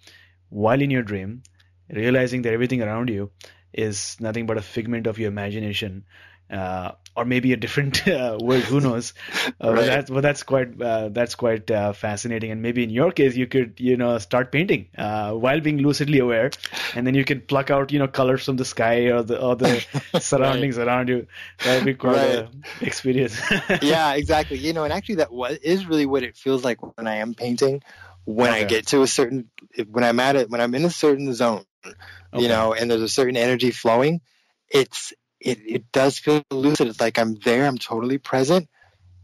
[0.50, 1.44] while in your dream,
[1.90, 3.32] realizing that everything around you
[3.74, 6.06] is nothing but a figment of your imagination,
[6.50, 8.64] uh, or maybe a different uh, world.
[8.64, 9.14] Who knows?
[9.60, 12.52] Uh, but that's well, that's quite uh, that's quite uh, fascinating.
[12.52, 16.20] And maybe in your case, you could you know start painting uh, while being lucidly
[16.20, 16.52] aware,
[16.96, 19.56] and then you can pluck out you know colors from the sky or the or
[19.56, 19.86] the
[20.20, 21.28] surroundings around you.
[21.64, 22.40] That'd be quite Right.
[22.40, 22.50] a
[22.82, 23.40] experience.
[23.82, 24.58] yeah, exactly.
[24.58, 27.34] You know, and actually, that was, is really what it feels like when I am
[27.34, 27.82] painting.
[28.26, 29.50] When I get to a certain,
[29.90, 32.42] when I'm at it, when I'm in a certain zone, Okay.
[32.42, 34.22] you know, and there's a certain energy flowing,
[34.70, 36.88] it's it it does feel lucid.
[36.88, 38.70] It's like I'm there, I'm totally present,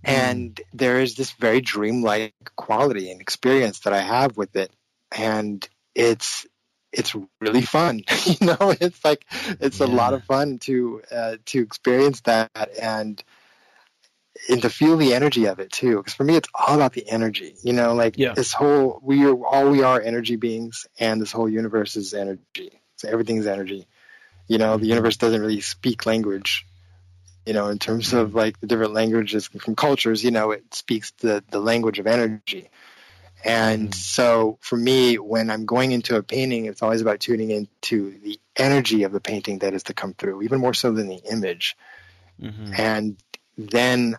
[0.03, 4.72] and there is this very dreamlike quality and experience that I have with it,
[5.12, 6.45] and it's
[6.91, 8.03] it's really fun.
[8.26, 9.26] you know, it's like
[9.60, 12.49] it's a lot of fun to uh, to experience that
[12.82, 13.24] and
[14.50, 15.98] and to feel the energy of it too.
[15.98, 17.56] Because for me, it's all about the energy.
[17.64, 18.34] You know, like Yeah.
[18.34, 22.82] this whole we are all we are energy beings, and this whole universe is energy.
[22.98, 23.88] So everything's energy.
[24.48, 24.90] You know, the Mhm.
[24.90, 26.66] universe doesn't really speak language.
[27.46, 31.12] You know, in terms of like the different languages from cultures, you know, it speaks
[31.20, 32.70] the the language of energy.
[33.46, 33.96] And Mhm.
[33.96, 38.38] so for me, when I'm going into a painting, it's always about tuning into the
[38.58, 41.78] energy of the painting that is to come through, even more so than the image
[42.42, 42.78] Mhm.
[42.78, 43.18] and
[43.60, 44.16] then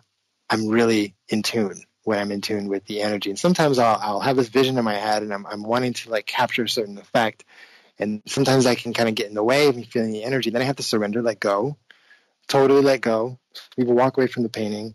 [0.49, 3.29] I'm really in tune when I'm in tune with the energy.
[3.29, 6.09] And sometimes I'll, I'll have this vision in my head, and I'm, I'm wanting to
[6.09, 7.43] like capture a certain effect,
[7.97, 10.49] and sometimes I can kind of get in the way of me feeling the energy.
[10.49, 11.77] Then I have to surrender, let go,
[12.47, 13.39] totally let go.
[13.77, 14.93] We will walk away from the painting,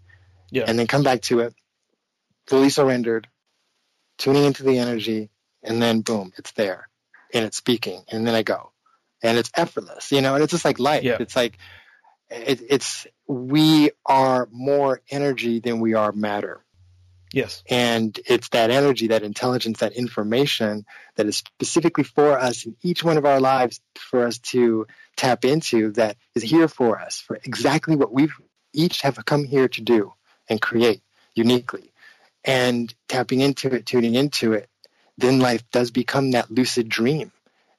[0.51, 0.65] Yeah.
[0.67, 1.55] and then come back to it,
[2.47, 3.29] fully surrendered,
[4.19, 5.31] tuning into the energy,
[5.63, 6.89] and then boom, it's there,
[7.35, 8.73] and it's speaking, and then I go,
[9.23, 10.35] and it's effortless, you know.
[10.35, 11.03] And it's just like life.
[11.03, 11.19] Yeah.
[11.21, 11.59] It's like
[12.31, 16.63] it, it's we are more energy than we are matter
[17.33, 17.63] Yes.
[17.69, 23.03] and it's that energy that intelligence that information that is specifically for us in each
[23.03, 27.37] one of our lives for us to tap into that is here for us for
[27.45, 28.29] exactly what we
[28.73, 30.13] each have come here to do
[30.49, 31.03] and create
[31.35, 31.93] uniquely
[32.45, 34.69] and tapping into it tuning into it
[35.19, 37.33] then life does become that lucid dream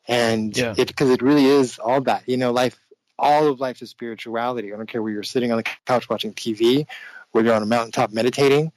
[0.07, 0.73] and Yeah.
[0.77, 2.77] it because it really is all that you know life
[3.19, 6.33] all of life is spirituality i don't care where you're sitting on the couch watching
[6.33, 6.85] tv
[7.31, 8.71] where you're on a mountaintop meditating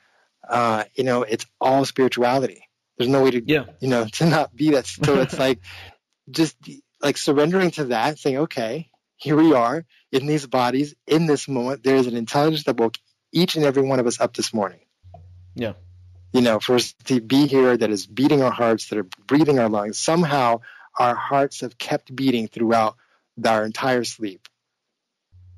[0.49, 2.69] uh, you know, it's all spirituality.
[2.99, 3.67] There's no way to, Yeah.
[3.79, 4.87] you know, to not be that.
[4.87, 5.61] So it's like
[6.31, 6.57] just
[7.01, 11.85] like surrendering to that, saying, okay, here we are in these bodies in this moment.
[11.85, 12.97] There is an intelligence that woke
[13.33, 14.81] each and every one of us up this morning.
[15.55, 15.75] Yeah.
[16.33, 19.59] You know, for us to be here that is beating our hearts, that are breathing
[19.59, 19.99] our lungs.
[19.99, 20.61] Somehow
[20.99, 22.97] our hearts have kept beating throughout
[23.47, 24.49] our entire sleep.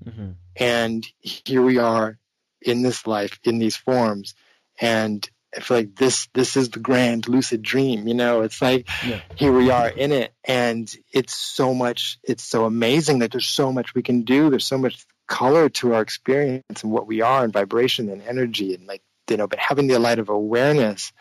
[0.04, 2.18] hmm And here we are
[2.60, 4.34] in this life, in these forms.
[4.80, 8.08] And I feel like this this is the grand lucid dream.
[8.08, 9.20] You know, it's like yeah.
[9.36, 12.18] here we are in it, and it's so much.
[12.22, 14.48] It's so amazing that there's so much we can do.
[14.48, 18.74] There's so much color to our experience and what we are, and vibration and energy,
[18.74, 19.46] and like you know.
[19.46, 21.12] But having the light of awareness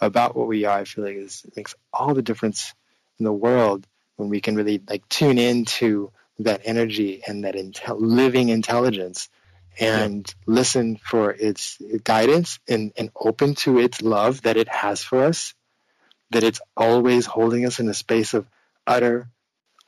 [0.00, 2.74] about what we are, I feel like is makes all the difference
[3.20, 3.86] in the world
[4.16, 9.28] when we can really like tune into that energy and that intel- living intelligence
[9.78, 10.54] and yeah.
[10.54, 15.54] listen for its guidance and, and open to its love that it has for us,
[16.30, 18.46] that it's always holding us in a space of
[18.86, 19.28] utter,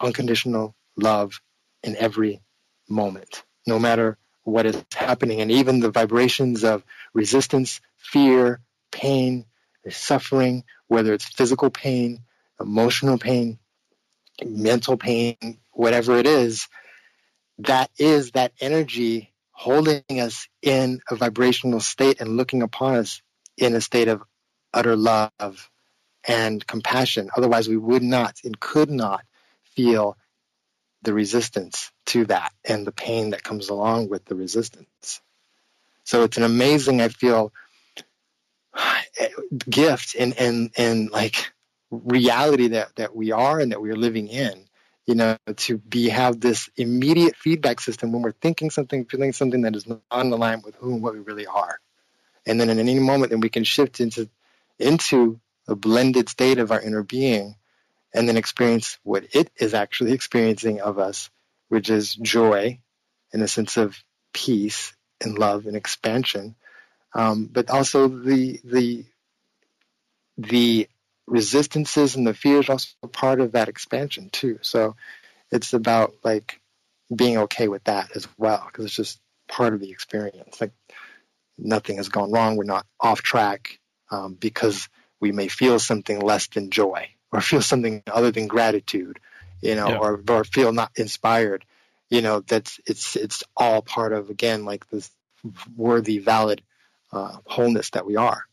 [0.01, 1.41] unconditional love
[1.83, 2.41] in every
[2.89, 5.41] moment, no matter what is happening.
[5.41, 8.61] And even the vibrations of resistance, fear,
[8.91, 9.45] pain,
[9.89, 12.21] suffering, whether it's physical pain,
[12.61, 13.59] emotional pain,
[14.45, 16.69] mental pain, whatever it is,
[17.59, 23.23] that is that energy holding us in a vibrational state and looking upon us
[23.57, 24.23] in a state of
[24.75, 25.71] utter love
[26.27, 27.31] and compassion.
[27.37, 29.25] Otherwise, we would not and could not
[29.77, 30.17] feel
[31.03, 35.21] the resistance to that and the pain that comes along with the resistance.
[36.05, 37.53] So it's an amazing, I feel,
[39.71, 41.53] gift and and and like
[42.05, 44.67] reality that that we are and that we are living in
[45.07, 49.63] you know, to be have this immediate feedback system when we're thinking something, feeling something
[49.63, 51.79] that is not in line with who and what we really are.
[52.45, 54.29] And then in any moment, then we can shift into
[54.79, 57.57] into a blended state of our inner being
[58.13, 61.31] and then experience what it is actually experiencing of us,
[61.69, 62.79] which is joy
[63.33, 63.97] in a sense of
[64.33, 66.57] peace and love and expansion.
[67.15, 69.05] Um, but also the the
[70.37, 70.89] the
[71.27, 74.59] resistances and the fears also part of that expansion too.
[74.63, 74.97] So
[75.51, 76.61] it's about like
[77.15, 80.61] being okay with that as well because it's just part of the experience.
[80.61, 80.73] Like
[81.59, 82.57] nothing has gone wrong.
[82.57, 83.79] We're not off track
[84.11, 84.89] um, because
[85.21, 89.19] we may feel something less than joy or feel something other than gratitude,
[89.61, 89.99] you know, yeah.
[89.99, 91.65] or or feel not inspired.
[92.09, 95.11] You know, that's it's it's all part of again like this
[95.77, 96.63] worthy, valid
[97.13, 98.45] uh, wholeness that we are.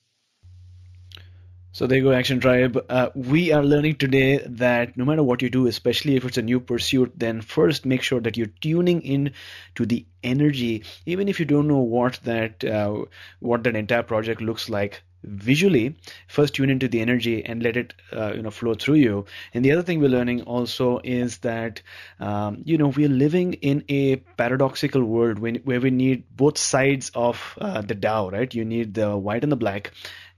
[1.76, 2.86] So there you go, Action Tribe.
[2.88, 6.44] Uh, we are learning today that no matter what you do, especially if it's a
[6.44, 9.34] new pursuit, then first make sure that you're tuning in
[9.74, 13.06] to the energy, even if you don't know what that uh,
[13.40, 15.96] what that entire project looks like visually
[16.28, 19.26] first tune into the energy and let it uh, you know flow through you.
[19.54, 21.82] And the other thing we're learning also is that
[22.20, 27.12] um, you know we're living in a paradoxical world when, where we need both sides
[27.16, 28.54] of uh, the Tao right?
[28.54, 29.92] You need the white and the black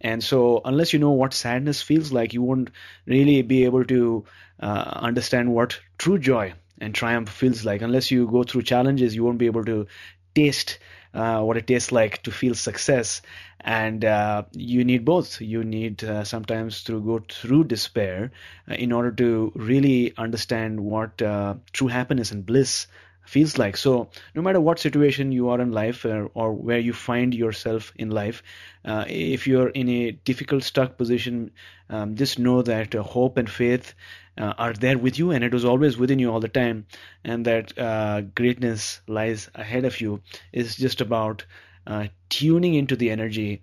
[0.06, 2.70] and so, unless you know what sadness feels like, you won't
[3.08, 4.26] really be able to
[4.60, 7.82] uh, understand what true joy and triumph feels like.
[7.82, 9.88] Unless you go through challenges, you won't be able to
[10.36, 10.80] taste
[11.14, 13.22] uh, what it tastes like to feel success.
[13.62, 15.42] And uh, you need both.
[15.42, 18.32] You need uh, sometimes to go through despair
[18.70, 22.88] uh, in order to really understand what uh, true happiness and bliss
[23.26, 23.76] feels like.
[23.78, 27.34] So, no matter what situation you are in life or, uh, or where you find
[27.34, 28.44] yourself in life,
[28.86, 31.52] uh, if you're in a difficult, stuck position,
[31.90, 33.94] um, just know that uh, hope and faith
[34.38, 36.86] uh, are there with you and it was always within you all the time.
[37.24, 40.22] And that uh, greatness lies ahead of you
[40.54, 41.46] is just about
[41.88, 43.62] uh, tuning into the energy.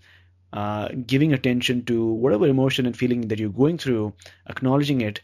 [1.06, 4.12] giving attention to whatever emotion and feeling that you're going through,
[4.46, 5.20] acknowledging it,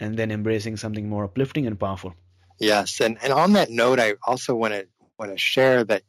[0.00, 2.14] and then embracing something more uplifting and powerful.
[2.62, 4.86] Yes, and, and on that note, I also want to
[5.18, 6.02] want to share that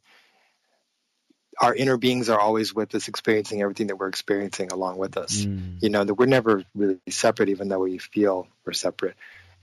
[1.59, 5.45] our inner beings are always with us, experiencing everything that we're experiencing along with us.
[5.45, 5.81] Mm.
[5.81, 9.15] You know that we're never really separate, even though we feel we're separate.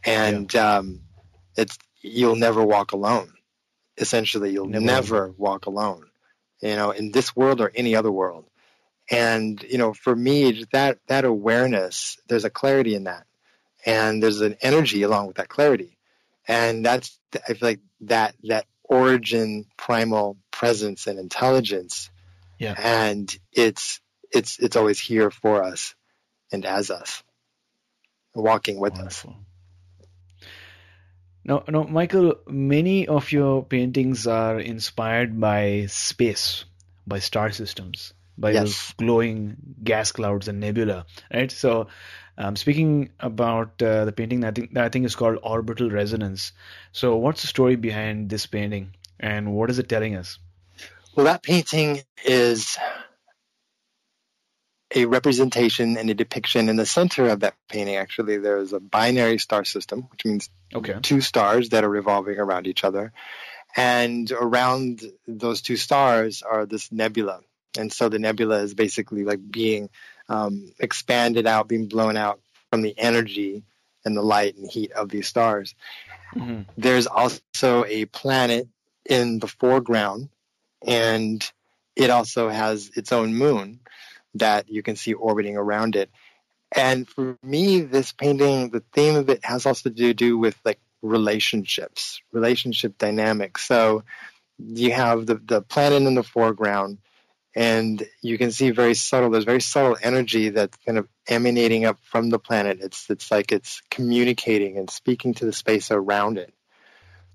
[0.05, 0.79] And yeah.
[0.79, 1.03] um,
[1.57, 3.33] it's you'll never walk alone.
[3.97, 4.85] Essentially, you'll never.
[4.85, 6.07] never walk alone.
[6.61, 8.47] You know, in this world or any other world.
[9.09, 13.27] And you know, for me, that that awareness, there's a clarity in that,
[13.87, 15.97] and there's an energy along with that clarity
[16.51, 22.11] and that's I feel like that that origin primal presence and intelligence
[22.59, 24.01] yeah and it's
[24.33, 25.95] it's it's always here for us
[26.53, 27.23] and as us
[28.35, 29.31] walking with Wonderful.
[29.31, 29.37] us
[31.45, 36.65] now now michael many of your paintings are inspired by space
[37.07, 38.63] by star systems by yes.
[38.63, 41.87] those glowing gas clouds and nebula right so
[42.41, 45.91] um, speaking about uh, the painting, that I, think, that I think is called Orbital
[45.91, 46.53] Resonance.
[46.91, 50.39] So, what's the story behind this painting, and what is it telling us?
[51.15, 52.79] Well, that painting is
[54.95, 57.97] a representation and a depiction in the center of that painting.
[57.97, 60.97] Actually, there is a binary star system, which means okay.
[61.03, 63.13] two stars that are revolving around each other,
[63.77, 67.41] and around those two stars are this nebula,
[67.79, 69.91] And so the nebula is basically like being
[70.31, 73.65] um, expanded out, being blown out from the energy
[74.05, 75.75] and the light and heat of these stars.
[76.35, 76.63] Mm-hmm.
[76.79, 78.69] There's also a planet
[79.05, 80.29] in the foreground,
[80.87, 81.45] and
[81.97, 83.81] it also has its own moon
[84.35, 86.11] that you can see orbiting around it.
[86.75, 90.79] And for me, this painting, the theme of it has also to do with like
[91.03, 93.67] relationships, relationship dynamics.
[93.67, 94.05] So
[94.59, 96.99] you have the, the planet in the foreground,
[97.55, 101.99] and you can see very subtle, there's very subtle energy that's kind of emanating up
[102.03, 102.79] from the planet.
[102.81, 106.55] It's, it's like it's communicating and speaking to the space around it.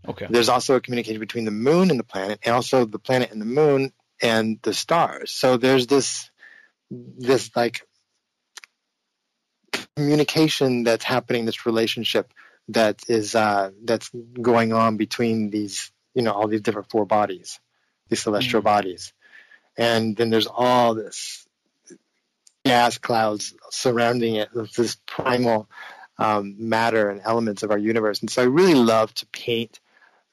[0.08, 0.28] Okay.
[0.30, 3.42] There's also a communication between the moon and the planet, and also the planet and
[3.42, 3.92] the moon
[4.22, 5.32] and the stars.
[5.32, 6.30] So there's this
[6.92, 7.82] this like
[9.96, 12.32] communication that's happening, this relationship
[12.70, 17.60] that is uh, that's going on between these, you know, all these different four bodies,
[18.10, 18.66] these celestial mm-hmm.
[18.66, 19.14] bodies,
[19.78, 21.46] and then there's all this
[22.66, 25.70] gas clouds surrounding it, this primal
[26.18, 28.22] um, matter and elements of our universe.
[28.22, 29.80] And so I really love to paint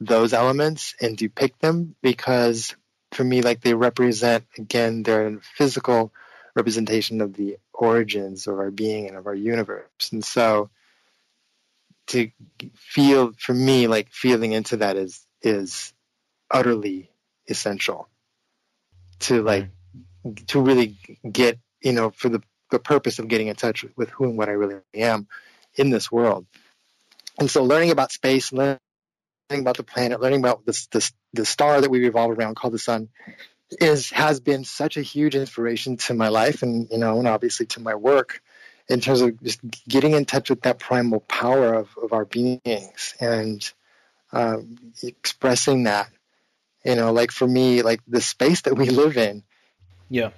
[0.00, 2.74] those elements and depict them because
[3.12, 6.12] for me, like they represent again, they're a physical
[6.54, 10.10] representation of the origins of our being and of our universe.
[10.12, 10.70] And so
[12.08, 12.30] to
[12.74, 15.92] feel for me like feeling into that is is
[16.50, 17.10] utterly
[17.48, 18.08] essential
[19.22, 19.68] to like
[20.48, 20.96] to really
[21.30, 24.48] get you know for the the purpose of getting in touch with who and what
[24.48, 25.28] I really am
[25.74, 26.46] in this world.
[27.38, 28.78] And so learning about space, learning
[29.50, 32.78] about the planet, learning about this, this the star that we revolve around called the
[32.78, 33.08] sun
[33.70, 37.64] is has been such a huge inspiration to my life and you know and obviously
[37.64, 38.42] to my work
[38.88, 43.14] in terms of just getting in touch with that primal power of, of our beings
[43.18, 43.72] and
[44.32, 46.10] um, expressing that
[46.84, 49.42] you know like for me like the space that we live in.
[50.08, 50.30] Yeah.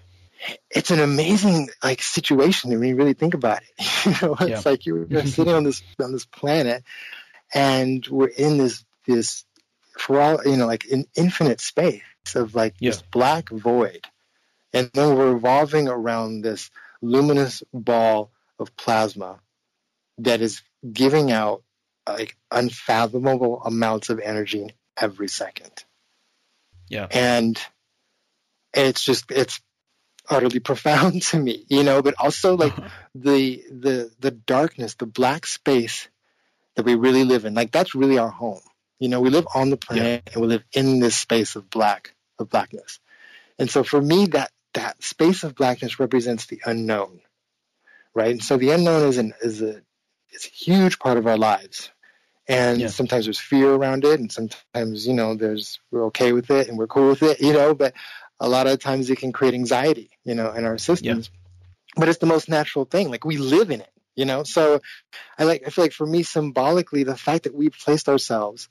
[0.70, 3.86] It's an amazing like situation when you really think about it.
[4.04, 4.70] You know it's yeah.
[4.70, 6.84] like you're, you're sitting on this on this planet
[7.52, 9.44] and we're in this this
[9.98, 12.02] for all you know like an infinite space
[12.34, 12.90] of like yeah.
[12.90, 14.06] this black void.
[14.72, 16.70] And then we're revolving around this
[17.00, 19.38] luminous ball of plasma
[20.18, 21.62] that is giving out
[22.08, 25.84] like unfathomable amounts of energy every second
[26.94, 27.60] yeah and
[28.72, 29.60] it's just it's
[30.30, 32.74] utterly profound to me you know but also like
[33.14, 36.08] the the the darkness the black space
[36.76, 38.62] that we really live in like that's really our home
[39.04, 40.32] you know, we live on the planet yeah.
[40.32, 43.00] and we live in this space of black, of blackness.
[43.58, 47.20] And so for me, that that space of blackness represents the unknown,
[48.14, 48.32] right?
[48.32, 49.82] And so the unknown is an is a
[50.32, 51.90] is a huge part of our lives.
[52.46, 52.88] And yeah.
[52.88, 56.76] sometimes there's fear around it, and sometimes, you know, there's we're okay with it and
[56.76, 57.94] we're cool with it, you know, but
[58.38, 61.30] a lot of times it can create anxiety, you know, in our systems.
[61.32, 61.40] Yeah.
[61.96, 63.08] But it's the most natural thing.
[63.10, 64.42] Like we live in it, you know.
[64.42, 64.80] So
[65.38, 68.68] I like I feel like for me symbolically the fact that we've placed ourselves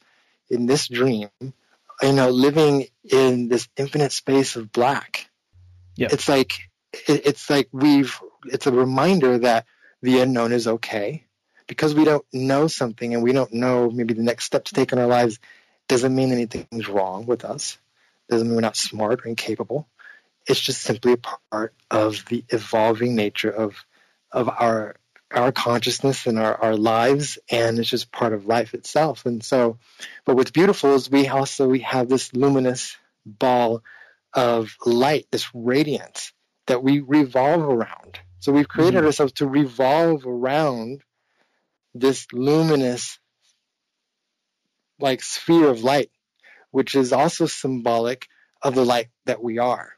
[0.50, 5.30] in this dream, you know, living in this infinite space of black.
[5.96, 6.10] Yeah.
[6.12, 6.70] It's like
[7.08, 9.66] it's like we've it's a reminder that
[10.02, 11.26] the unknown is okay
[11.68, 14.92] because we don't know something and we don't know maybe the next step to take
[14.92, 15.40] in our lives
[15.88, 17.78] doesn't mean anything's wrong with us.
[18.30, 19.88] Doesn't mean we're not smart or incapable
[20.48, 23.76] it's just simply a part of the evolving nature of
[24.32, 24.96] of our
[25.32, 29.26] our consciousness and our, our lives and it's just part of life itself.
[29.26, 29.78] And so
[30.26, 32.96] but what's beautiful is we also we have this luminous
[33.26, 33.84] ball
[34.34, 36.34] of light this radiance
[36.68, 38.20] that we revolve around.
[38.40, 39.08] So we've created mm-hmm.
[39.08, 41.02] ourselves to revolve around
[41.94, 43.20] this luminous
[45.00, 46.12] like sphere of light
[46.72, 48.28] which is also symbolic
[48.62, 49.94] of the light that we are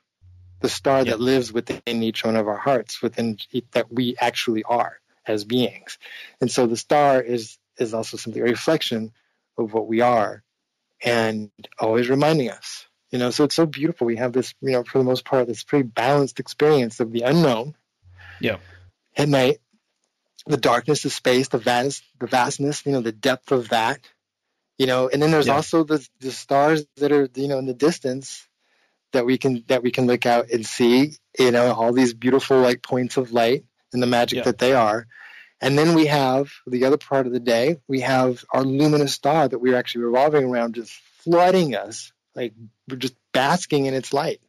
[0.62, 3.38] the star that lives within each one of our hearts within
[3.74, 5.98] that we actually are as beings.
[6.42, 9.12] And so the star is is also simply a reflection
[9.58, 10.44] of what we are
[11.04, 12.88] and always reminding us.
[13.12, 14.08] You know, so it's so beautiful.
[14.08, 17.22] We have this, you know, for the most part, this pretty balanced experience of the
[17.22, 17.76] unknown.
[18.42, 18.58] Yeah.
[19.16, 19.60] At night,
[20.46, 24.00] the darkness, the space, the vast, the vastness, you know, the depth of that.
[24.78, 25.56] You know, and then there's yeah.
[25.56, 28.48] also the the stars that are, you know, in the distance
[29.14, 31.14] that we can that we can look out and see.
[31.40, 34.44] You know, all these beautiful like points of light and the magic yeah.
[34.44, 35.08] that they are.
[35.62, 39.48] And then we have the other part of the day, we have our luminous star
[39.48, 40.92] that we're actually revolving around, just
[41.24, 42.54] flooding us, like
[42.90, 44.42] we're just basking in its light.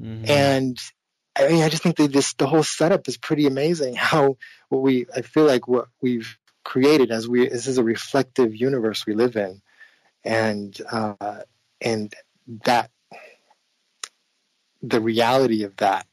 [0.00, 0.30] Mm-hmm.
[0.30, 0.78] And
[1.36, 3.94] I mean, I just think that this the whole setup is pretty amazing.
[3.94, 4.36] How
[4.68, 9.06] what we I feel like what we've created as we this is a reflective universe
[9.06, 9.62] we live in,
[10.24, 11.42] and uh,
[11.80, 12.14] and
[12.64, 12.90] that
[14.82, 16.06] the reality of that,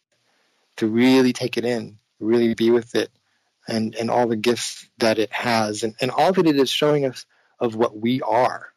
[0.78, 3.10] to really take it in, really be with it,
[3.68, 5.84] and, and all the gifts that it has.
[5.84, 7.26] And, and all that it is showing us
[7.60, 8.68] of what we are.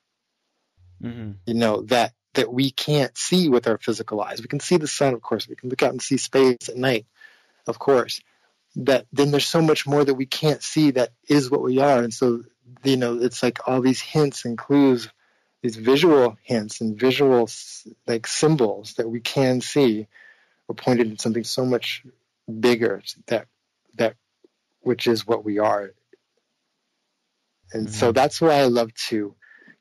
[1.03, 1.33] Mm-hmm.
[1.47, 4.41] You know, that, that we can't see with our physical eyes.
[4.41, 5.49] We can see the sun, of course.
[5.49, 7.07] We can look out and see space at night,
[7.67, 8.21] of course.
[8.77, 12.03] That then there's so much more that we can't see that is what we are.
[12.03, 12.45] And so,
[12.85, 15.09] you know, it's like all these hints and clues
[15.63, 17.49] these visual hints and visual
[18.07, 20.07] like symbols that we can see
[20.69, 22.05] are pointed at something so much
[22.61, 23.47] bigger that
[23.95, 24.17] that
[24.81, 25.93] which is what we are
[27.73, 27.95] and mm-hmm.
[27.95, 29.35] so that's why i love to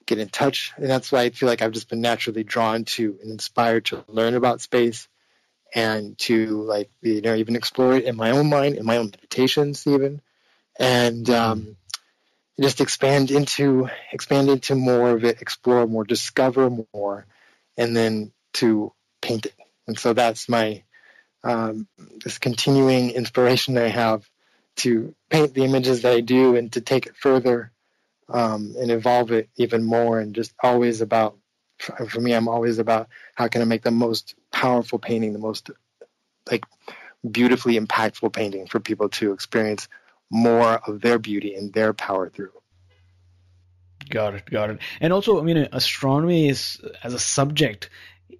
[0.05, 3.17] get in touch and that's why i feel like i've just been naturally drawn to
[3.21, 5.07] and inspired to learn about space
[5.75, 9.05] and to like you know even explore it in my own mind in my own
[9.05, 10.21] meditations even
[10.79, 11.75] and um,
[12.59, 17.25] just expand into expand into more of it, explore more, discover more,
[17.77, 19.53] and then to paint it.
[19.87, 20.83] And so that's my
[21.43, 21.87] um,
[22.23, 24.29] this continuing inspiration I have
[24.77, 27.71] to paint the images that I do and to take it further
[28.29, 30.19] um, and evolve it even more.
[30.19, 31.37] And just always about
[32.09, 35.69] for me, I'm always about how can I make the most powerful painting, the most
[36.51, 36.65] like
[37.29, 39.87] beautifully impactful painting for people to experience
[40.29, 42.51] more of their beauty and their power through.
[44.09, 44.79] Got it, got it.
[44.99, 47.89] And also, I mean, astronomy is as a subject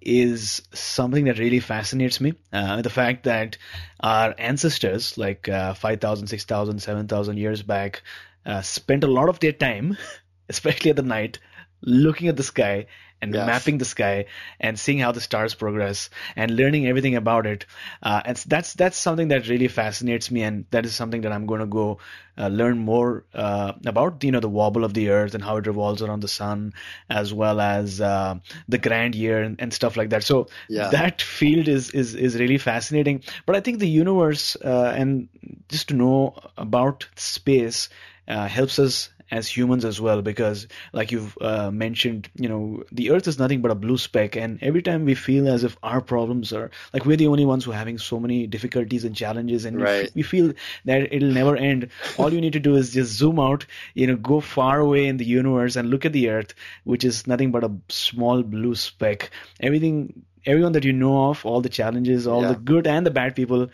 [0.00, 2.34] is something that really fascinates me.
[2.52, 3.58] Uh, the fact that
[4.00, 8.02] our ancestors, like uh, 5,000, 6,000, 7,000 years back,
[8.46, 9.96] uh, spent a lot of their time,
[10.48, 11.38] especially at the night,
[11.82, 12.86] looking at the sky
[13.22, 13.46] and yes.
[13.46, 14.26] mapping the sky
[14.58, 17.66] and seeing how the stars progress and learning everything about it.
[18.02, 21.46] Uh, and that's that's something that really fascinates me, and that is something that I'm
[21.46, 21.98] going to go
[22.38, 24.24] uh, learn more uh, about.
[24.24, 26.72] You know, the wobble of the Earth and how it revolves around the sun,
[27.08, 28.36] as well as uh,
[28.68, 30.24] the grand year and, and, stuff like that.
[30.24, 30.88] So yeah.
[30.88, 33.22] that field is is is really fascinating.
[33.46, 35.28] But I think the universe uh, and
[35.68, 37.88] just to know about space
[38.28, 43.10] uh, helps us as humans as well because like you've uh, mentioned you know the
[43.10, 46.00] earth is nothing but a blue speck and every time we feel as if our
[46.00, 49.64] problems are like we're the only ones who are having so many difficulties and challenges
[49.64, 50.10] and right.
[50.14, 50.52] we, feel
[50.84, 54.16] that it'll never end all you need to do is just zoom out you know
[54.16, 56.54] go far away in the universe and look at the earth
[56.84, 61.60] which is nothing but a small blue speck everything everyone that you know of all
[61.60, 62.48] the challenges all yeah.
[62.48, 63.68] the good and the bad people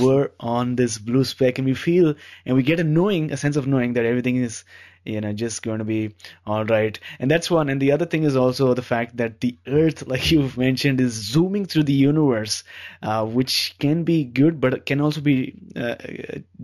[0.00, 2.14] were on this blue speck and we feel
[2.44, 4.64] and we get a knowing a sense of knowing that everything is
[5.04, 6.14] you know just going to be
[6.46, 7.68] all right and that's one.
[7.68, 11.12] And the other thing is also the fact that the earth like you've mentioned is
[11.12, 12.64] zooming through the universe
[13.02, 15.96] uh, which can be good but can also be uh,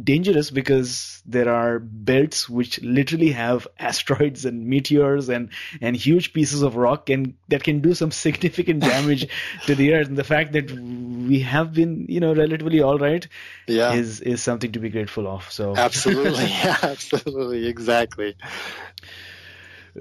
[0.03, 6.63] dangerous because there are belts which literally have asteroids and meteors and and huge pieces
[6.63, 9.27] of rock and that can do some significant damage
[9.67, 10.09] to the earth.
[10.09, 13.27] And the fact that we have been you know relatively all right
[13.67, 13.93] yeah.
[13.93, 15.77] is is something to be grateful of so.
[15.77, 16.45] Absolutely.
[16.45, 17.67] Yeah absolutely.
[17.67, 18.30] Exactly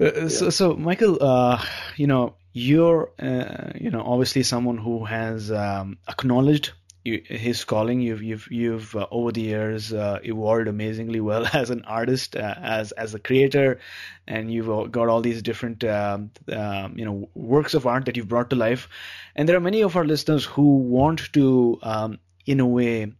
[0.00, 1.64] uh, so, so, Michael, uh,
[1.96, 6.72] you know, you're, uh, you know, obviously someone who has um, acknowledged
[7.04, 8.00] his calling.
[8.00, 12.54] You've, you've, you've uh, over the years uh, evolved amazingly well as an artist, uh,
[12.60, 13.80] as as a creator,
[14.26, 18.28] and you've got all these different, um, um, you know, works of art that you've
[18.28, 18.88] brought to life.
[19.34, 23.12] And there are many of our listeners who want to, um, in a way,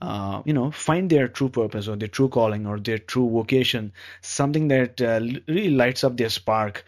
[0.00, 3.92] uh, you know, find their true purpose or their true calling or their true vocation,
[4.22, 6.84] something that uh, really lights up their spark,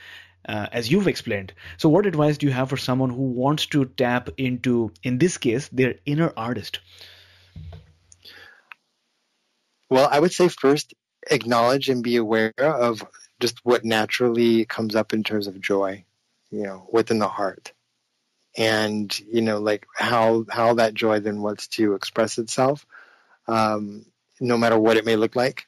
[0.48, 1.52] uh, as you've explained.
[1.76, 5.38] So, what advice do you have for someone who wants to tap into, in this
[5.38, 6.80] case, their inner artist?
[9.90, 10.94] Well, I would say first
[11.30, 13.04] acknowledge and be aware of
[13.40, 16.04] just what naturally comes up in terms of joy,
[16.50, 17.72] you know, within the heart
[18.56, 22.84] and you know like how how that joy then wants to express itself
[23.48, 24.06] um,
[24.40, 25.66] no matter what it may look like.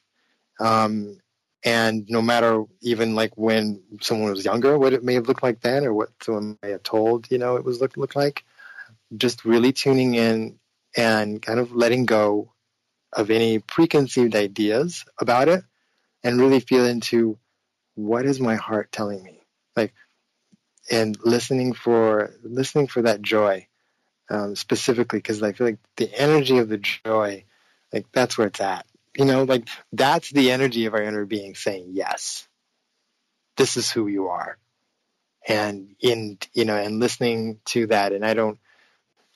[0.59, 1.19] Um,
[1.63, 5.61] and no matter even like when someone was younger, what it may have looked like
[5.61, 8.43] then, or what someone may have told, you know, it was look look like.
[9.15, 10.59] Just really tuning in
[10.95, 12.53] and kind of letting go
[13.13, 15.63] of any preconceived ideas about it,
[16.23, 17.37] and really feel into
[17.95, 19.41] what is my heart telling me,
[19.75, 19.93] like,
[20.91, 23.67] and listening for listening for that joy
[24.29, 27.45] um, specifically, because I feel like the energy of the joy
[27.93, 28.85] like that's where it's at.
[29.17, 32.47] You know, like that's the energy of our inner being saying, yes,
[33.55, 34.57] this is who you are.
[35.47, 38.11] And in, you know, and listening to that.
[38.11, 38.59] And I don't,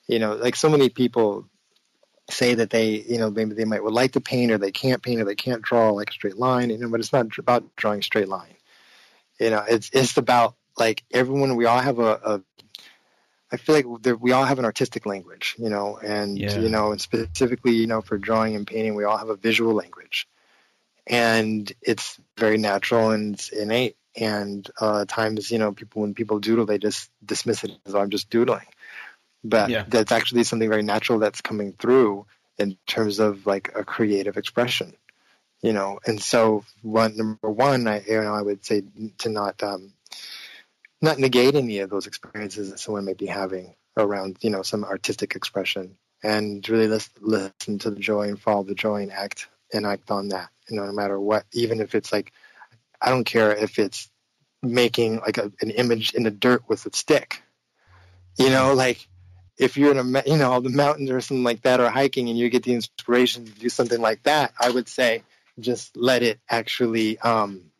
[0.06, 1.48] you know, like so many people
[2.28, 5.02] say that they, you know, maybe they might would like to paint or they can't
[5.02, 7.74] paint or they can't draw like a straight line, you know, but it's not about
[7.76, 8.54] drawing straight line.
[9.38, 12.42] You know, it's, it's about like everyone, we all have a, a
[13.52, 16.60] I feel like there, we all have an artistic language, you know, and Yeah.
[16.60, 19.74] you know, and specifically, you know, for drawing and painting, we all have a visual
[19.74, 20.28] language,
[21.06, 23.96] and it's very natural and it's innate.
[24.16, 28.00] And uh, times, you know, people when people doodle, they just dismiss it as "Oh,
[28.00, 28.66] I'm just doodling,
[29.44, 29.84] but Yeah.
[29.88, 32.26] that's actually something very natural that's coming through
[32.58, 34.94] in terms of like a creative expression,
[35.62, 36.00] you know.
[36.06, 38.82] And so, one number one, I you know, I would say
[39.18, 39.92] to not um,
[41.02, 44.84] not negate any of those experiences that someone may be having around, you know, some
[44.84, 49.86] artistic expression, and really listen, to the joy and follow the joy and act and
[49.86, 50.50] act on that.
[50.68, 52.32] You know, no matter what, even if it's like,
[53.00, 54.10] I don't care if it's
[54.62, 57.42] making like a, an image in the dirt with a stick.
[58.38, 59.06] You know, like
[59.58, 62.38] if you're in a you know the mountains or something like that, or hiking, and
[62.38, 65.22] you get the inspiration to do something like that, I would say
[65.58, 67.70] just let it actually um,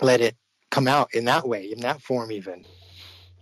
[0.00, 0.36] let it
[0.70, 2.64] come out in that way, in that form, even.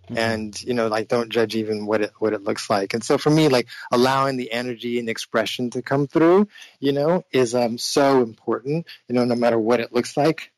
[0.09, 2.95] And you know, like don't judge even what it what it looks like.
[2.95, 6.47] And so for me, like allowing the energy and expression to come through,
[6.79, 8.87] you know, is um so important.
[9.09, 10.53] You know, no matter what it looks like,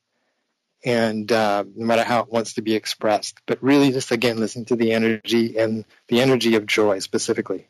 [0.84, 3.40] and uh, no matter how it wants to be expressed.
[3.46, 7.68] But really, just again, listen to the energy and the energy of joy specifically.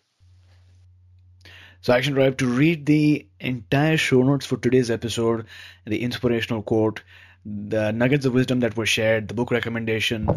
[1.81, 5.47] So, Action Tribe, to read the entire show notes for today's episode,
[5.87, 7.03] the inspirational quote,
[7.69, 10.29] the nuggets of wisdom that were shared, the book recommendation,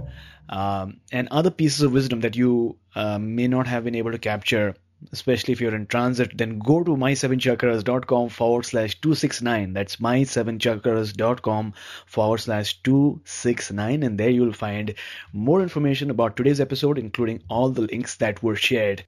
[0.49, 4.18] um, and other pieces of wisdom that you uh, may not have been able to
[4.18, 4.76] capture,
[5.12, 9.74] especially if you're in transit, then go to my7chakras.com forward slash 269.
[9.74, 11.74] That's my7chakras.com
[12.05, 14.03] forward slash 269.
[14.03, 14.93] And there you'll find
[15.34, 19.03] more information about today's episode, including all the links that were shared.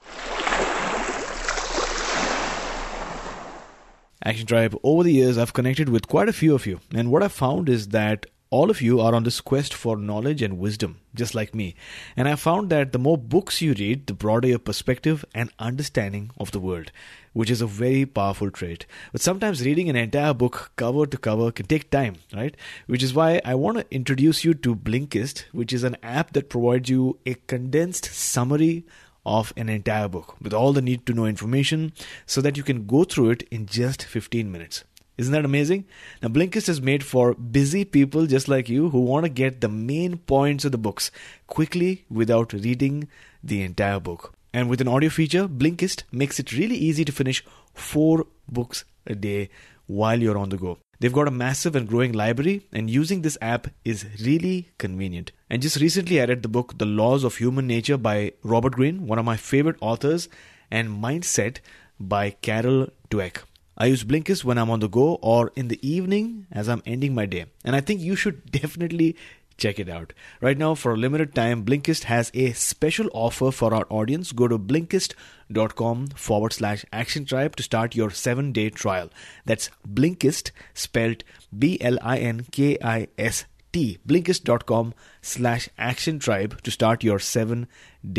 [4.25, 7.21] Action Tribe, over the years, I've connected with quite a few of you, and what
[7.21, 10.99] I've found is that all of you are on this quest for knowledge and wisdom,
[11.13, 11.75] just like me.
[12.15, 16.31] And I found that the more books you read, the broader your perspective and understanding
[16.37, 16.91] of the world,
[17.33, 18.85] which is a very powerful trait.
[19.11, 22.55] But sometimes reading an entire book cover to cover can take time, right?
[22.85, 26.49] Which is why I want to introduce you to Blinkist, which is an app that
[26.49, 28.85] provides you a condensed summary
[29.25, 31.93] of an entire book with all the need to know information
[32.25, 34.83] so that you can go through it in just 15 minutes.
[35.17, 35.85] Isn't that amazing?
[36.21, 39.69] Now, Blinkist is made for busy people just like you who want to get the
[39.69, 41.11] main points of the books
[41.45, 43.07] quickly without reading
[43.43, 44.33] the entire book.
[44.53, 47.43] And with an audio feature, Blinkist makes it really easy to finish
[47.73, 49.49] four books a day
[49.85, 50.79] while you're on the go.
[50.99, 55.31] They've got a massive and growing library, and using this app is really convenient.
[55.53, 59.05] And just recently, I read the book The Laws of Human Nature by Robert Greene,
[59.05, 60.27] one of my favorite authors,
[60.71, 61.57] and Mindset
[61.99, 63.43] by Carol Dweck.
[63.77, 67.13] I use Blinkist when I'm on the go or in the evening as I'm ending
[67.13, 67.45] my day.
[67.63, 69.15] And I think you should definitely
[69.55, 70.11] check it out.
[70.41, 74.31] Right now, for a limited time, Blinkist has a special offer for our audience.
[74.31, 79.11] Go to blinkist.com forward slash action tribe to start your seven day trial.
[79.45, 81.23] That's Blinkist, spelled
[81.55, 83.97] B L I N K I S T.
[84.07, 87.67] Blinkist.com slash action tribe to start your seven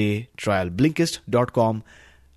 [0.01, 0.69] day trial.
[0.69, 1.83] Blinkist.com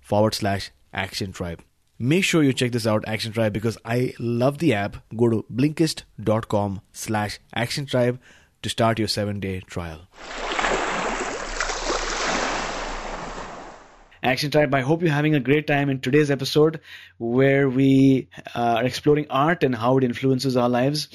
[0.00, 1.62] forward slash action tribe.
[1.98, 4.98] Make sure you check this out, Action Tribe, because I love the app.
[5.16, 8.20] Go to blinkist.com slash action tribe
[8.62, 10.02] to start your seven day trial.
[14.22, 16.80] Action Tribe, I hope you're having a great time in today's episode
[17.18, 21.08] where we uh, are exploring art and how it influences our lives.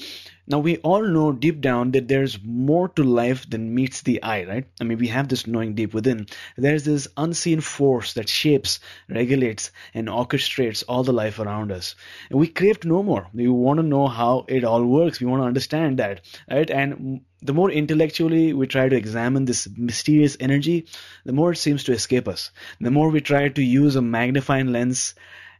[0.46, 4.44] Now, we all know deep down that there's more to life than meets the eye,
[4.44, 4.66] right?
[4.80, 6.26] I mean, we have this knowing deep within.
[6.56, 11.94] There's this unseen force that shapes, regulates, and orchestrates all the life around us.
[12.28, 13.26] And we crave to know more.
[13.32, 15.20] We want to know how it all works.
[15.20, 16.20] We want to understand that,
[16.50, 16.70] right?
[16.70, 20.86] And the more intellectually we try to examine this mysterious energy,
[21.24, 22.50] the more it seems to escape us.
[22.80, 25.14] The more we try to use a magnifying lens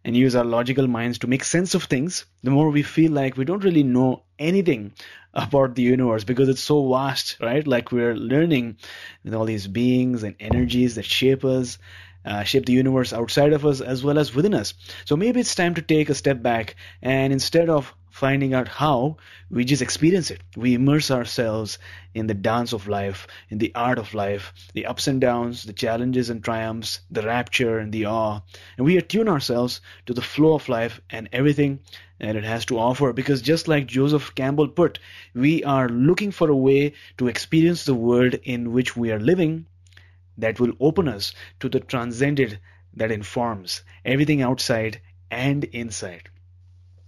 [0.04, 3.36] and use our logical minds to make sense of things, the more we feel like
[3.36, 4.92] we don't really know anything
[5.32, 7.66] about the universe because it's so vast, right?
[7.66, 8.76] Like we're learning
[9.24, 11.78] with all these beings and energies that shape us,
[12.24, 14.74] uh, shape the universe outside of us as well as within us.
[15.04, 19.16] So maybe it's time to take a step back and instead of finding out how,
[19.50, 20.40] we just experience it.
[20.56, 21.80] We immerse ourselves
[22.14, 25.72] in the dance of life, in the art of life, the ups and downs, the
[25.72, 28.40] challenges and triumphs, the rapture and the awe.
[28.76, 31.80] And we attune ourselves to the flow of life and everything
[32.20, 33.12] that it has to offer.
[33.12, 35.00] Because just like Joseph Campbell put,
[35.34, 39.66] we are looking for a way to experience the world in which we are living
[40.38, 42.58] that will open us to the transcendent
[42.94, 45.00] that informs everything outside
[45.32, 46.30] and inside.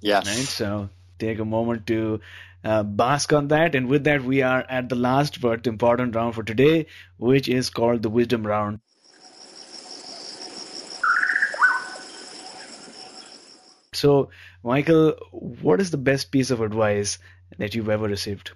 [0.00, 0.22] Yeah.
[0.24, 0.26] Right.
[0.26, 2.20] So take a moment to
[2.64, 3.74] uh, bask on that.
[3.74, 6.86] And with that, we are at the last but important round for today,
[7.16, 8.80] which is called the wisdom round.
[13.94, 14.30] So,
[14.62, 17.18] Michael, what is the best piece of advice
[17.56, 18.50] that you've ever received?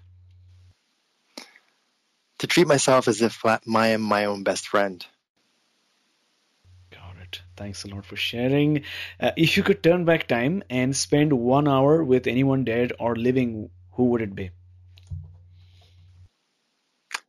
[2.41, 5.05] To treat myself as if I am my own best friend.
[7.61, 8.85] Thanks a lot for sharing.
[9.21, 13.17] Uh, if you could turn back time and spend one hour with anyone dead or
[13.17, 14.51] living, who would it be?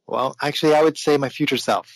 [0.08, 1.92] Well, actually, I would say my future self.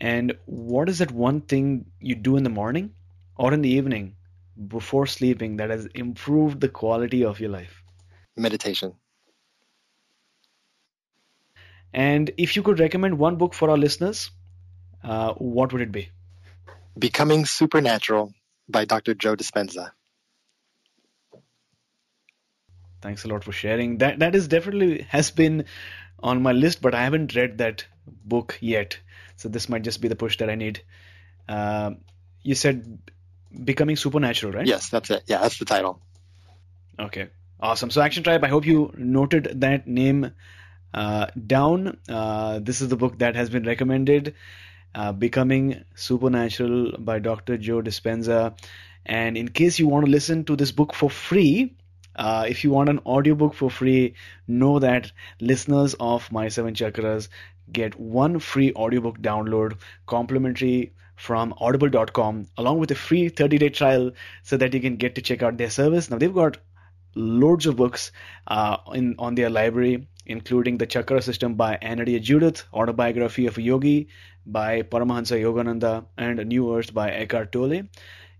[0.00, 2.94] And what is that one thing you do in the morning
[3.36, 4.16] or in the evening
[4.68, 7.82] before sleeping that has improved the quality of your life?
[8.36, 9.00] Meditation.
[11.94, 14.30] And if you could recommend one book for our listeners,
[15.04, 16.10] uh, what would it be?
[16.98, 18.32] Becoming Supernatural
[18.68, 19.14] by Dr.
[19.14, 19.90] Joe Dispenza.
[23.02, 23.98] Thanks a lot for sharing.
[23.98, 25.66] That that is definitely has been
[26.18, 28.98] on my list, but I haven't read that book yet.
[29.36, 30.80] So this might just be the push that I need.
[31.48, 31.92] Uh,
[32.42, 32.98] you said
[33.64, 34.66] becoming supernatural, right?
[34.66, 35.24] Yes, that's it.
[35.26, 36.00] Yeah, that's the title.
[36.98, 37.28] Okay,
[37.60, 37.90] awesome.
[37.90, 40.32] So Action Tribe, I hope you noted that name
[40.94, 41.98] uh, down.
[42.08, 44.34] Uh, this is the book that has been recommended.
[44.96, 47.58] Uh, becoming Supernatural by Dr.
[47.58, 48.58] Joe Dispenza.
[49.04, 51.74] And in case you want to listen to this book for free,
[52.14, 54.14] uh, if you want an audiobook for free,
[54.48, 57.28] know that listeners of My Seven Chakras
[57.70, 59.76] get one free audiobook download
[60.06, 64.12] complimentary from audible.com along with a free 30 day trial
[64.44, 66.10] so that you can get to check out their service.
[66.10, 66.56] Now, they've got
[67.14, 68.12] loads of books
[68.46, 73.62] uh, in on their library, including The Chakra System by Anodea Judith, Autobiography of a
[73.62, 74.08] Yogi
[74.44, 77.82] by Paramahansa Yogananda, and New Earth by Eckhart Tolle,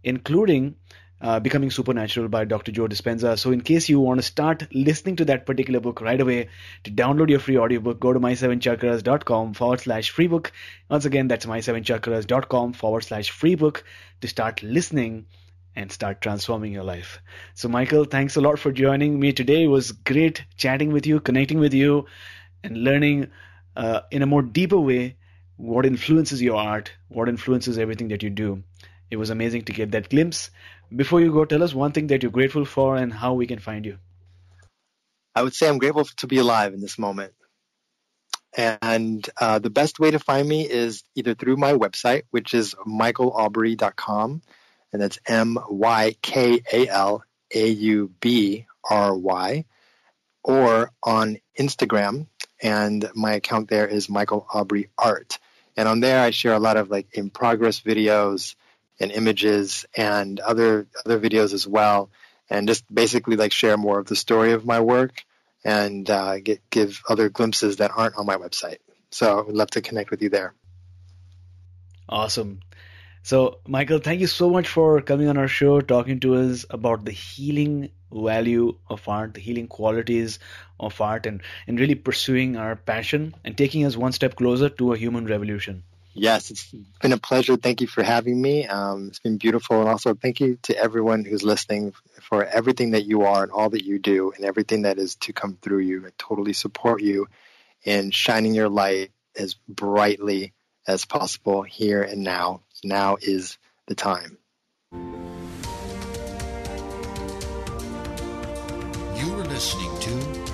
[0.04, 0.74] including
[1.20, 2.72] uh, Becoming Supernatural by Dr.
[2.72, 3.38] Joe Dispenza.
[3.38, 6.48] So, in case you want to start listening to that particular book right away,
[6.84, 10.52] to download your free audiobook, go to my7chakras.com forward slash free book.
[10.90, 13.84] Once again, that's my7chakras.com forward slash free book
[14.20, 15.26] to start listening
[15.76, 17.20] and start transforming your life.
[17.54, 19.64] So, Michael, thanks a lot for joining me today.
[19.64, 22.06] It was great chatting with you, connecting with you,
[22.64, 23.28] and learning
[23.76, 25.16] uh, in a more deeper way
[25.56, 28.62] what influences your art, what influences everything that you do.
[29.10, 30.50] It was amazing to get that glimpse.
[30.94, 33.58] Before you go, tell us one thing that you're grateful for and how we can
[33.58, 33.98] find you.
[35.34, 37.34] I would say I'm grateful to be alive in this moment.
[38.56, 42.74] And uh, the best way to find me is either through my website, which is
[42.86, 44.42] mykalaubry.com,
[44.92, 47.24] and that's M Y K A L
[47.54, 49.64] A U B R Y,
[50.42, 52.26] or on Instagram,
[52.62, 55.38] and my account there is Michael Aubry Art.
[55.76, 58.54] And on there, I share a lot of like in progress videos
[58.98, 62.10] and images and other other videos as well,
[62.48, 65.24] and just basically like share more of the story of my work
[65.64, 68.78] and uh, get give other glimpses that aren't on my website.
[69.10, 70.54] So I would love to connect with you there.
[72.08, 72.60] Awesome.
[73.26, 77.04] So, Michael, thank you so much for coming on our show, talking to us about
[77.04, 80.38] the healing value of art, the healing qualities
[80.78, 84.92] of art, and, and really pursuing our passion and taking us one step closer to
[84.92, 85.82] a human revolution.
[86.14, 86.72] Yes, it's
[87.02, 87.56] been a pleasure.
[87.56, 88.64] Thank you for having me.
[88.68, 89.80] Um, it's been beautiful.
[89.80, 93.70] And also, thank you to everyone who's listening for everything that you are and all
[93.70, 96.06] that you do and everything that is to come through you.
[96.06, 97.26] I totally support you
[97.82, 100.52] in shining your light as brightly
[100.86, 102.62] as possible here and now.
[102.86, 104.38] Now is the time.
[109.16, 110.10] You are listening to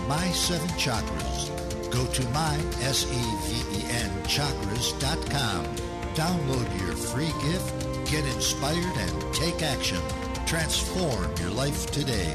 [0.09, 1.53] My Seven Chakras
[1.93, 5.67] Go to my, S-E-V-E-N, chakras.com.
[6.15, 10.01] Download your free gift, get inspired, and take action.
[10.47, 12.35] Transform your life today.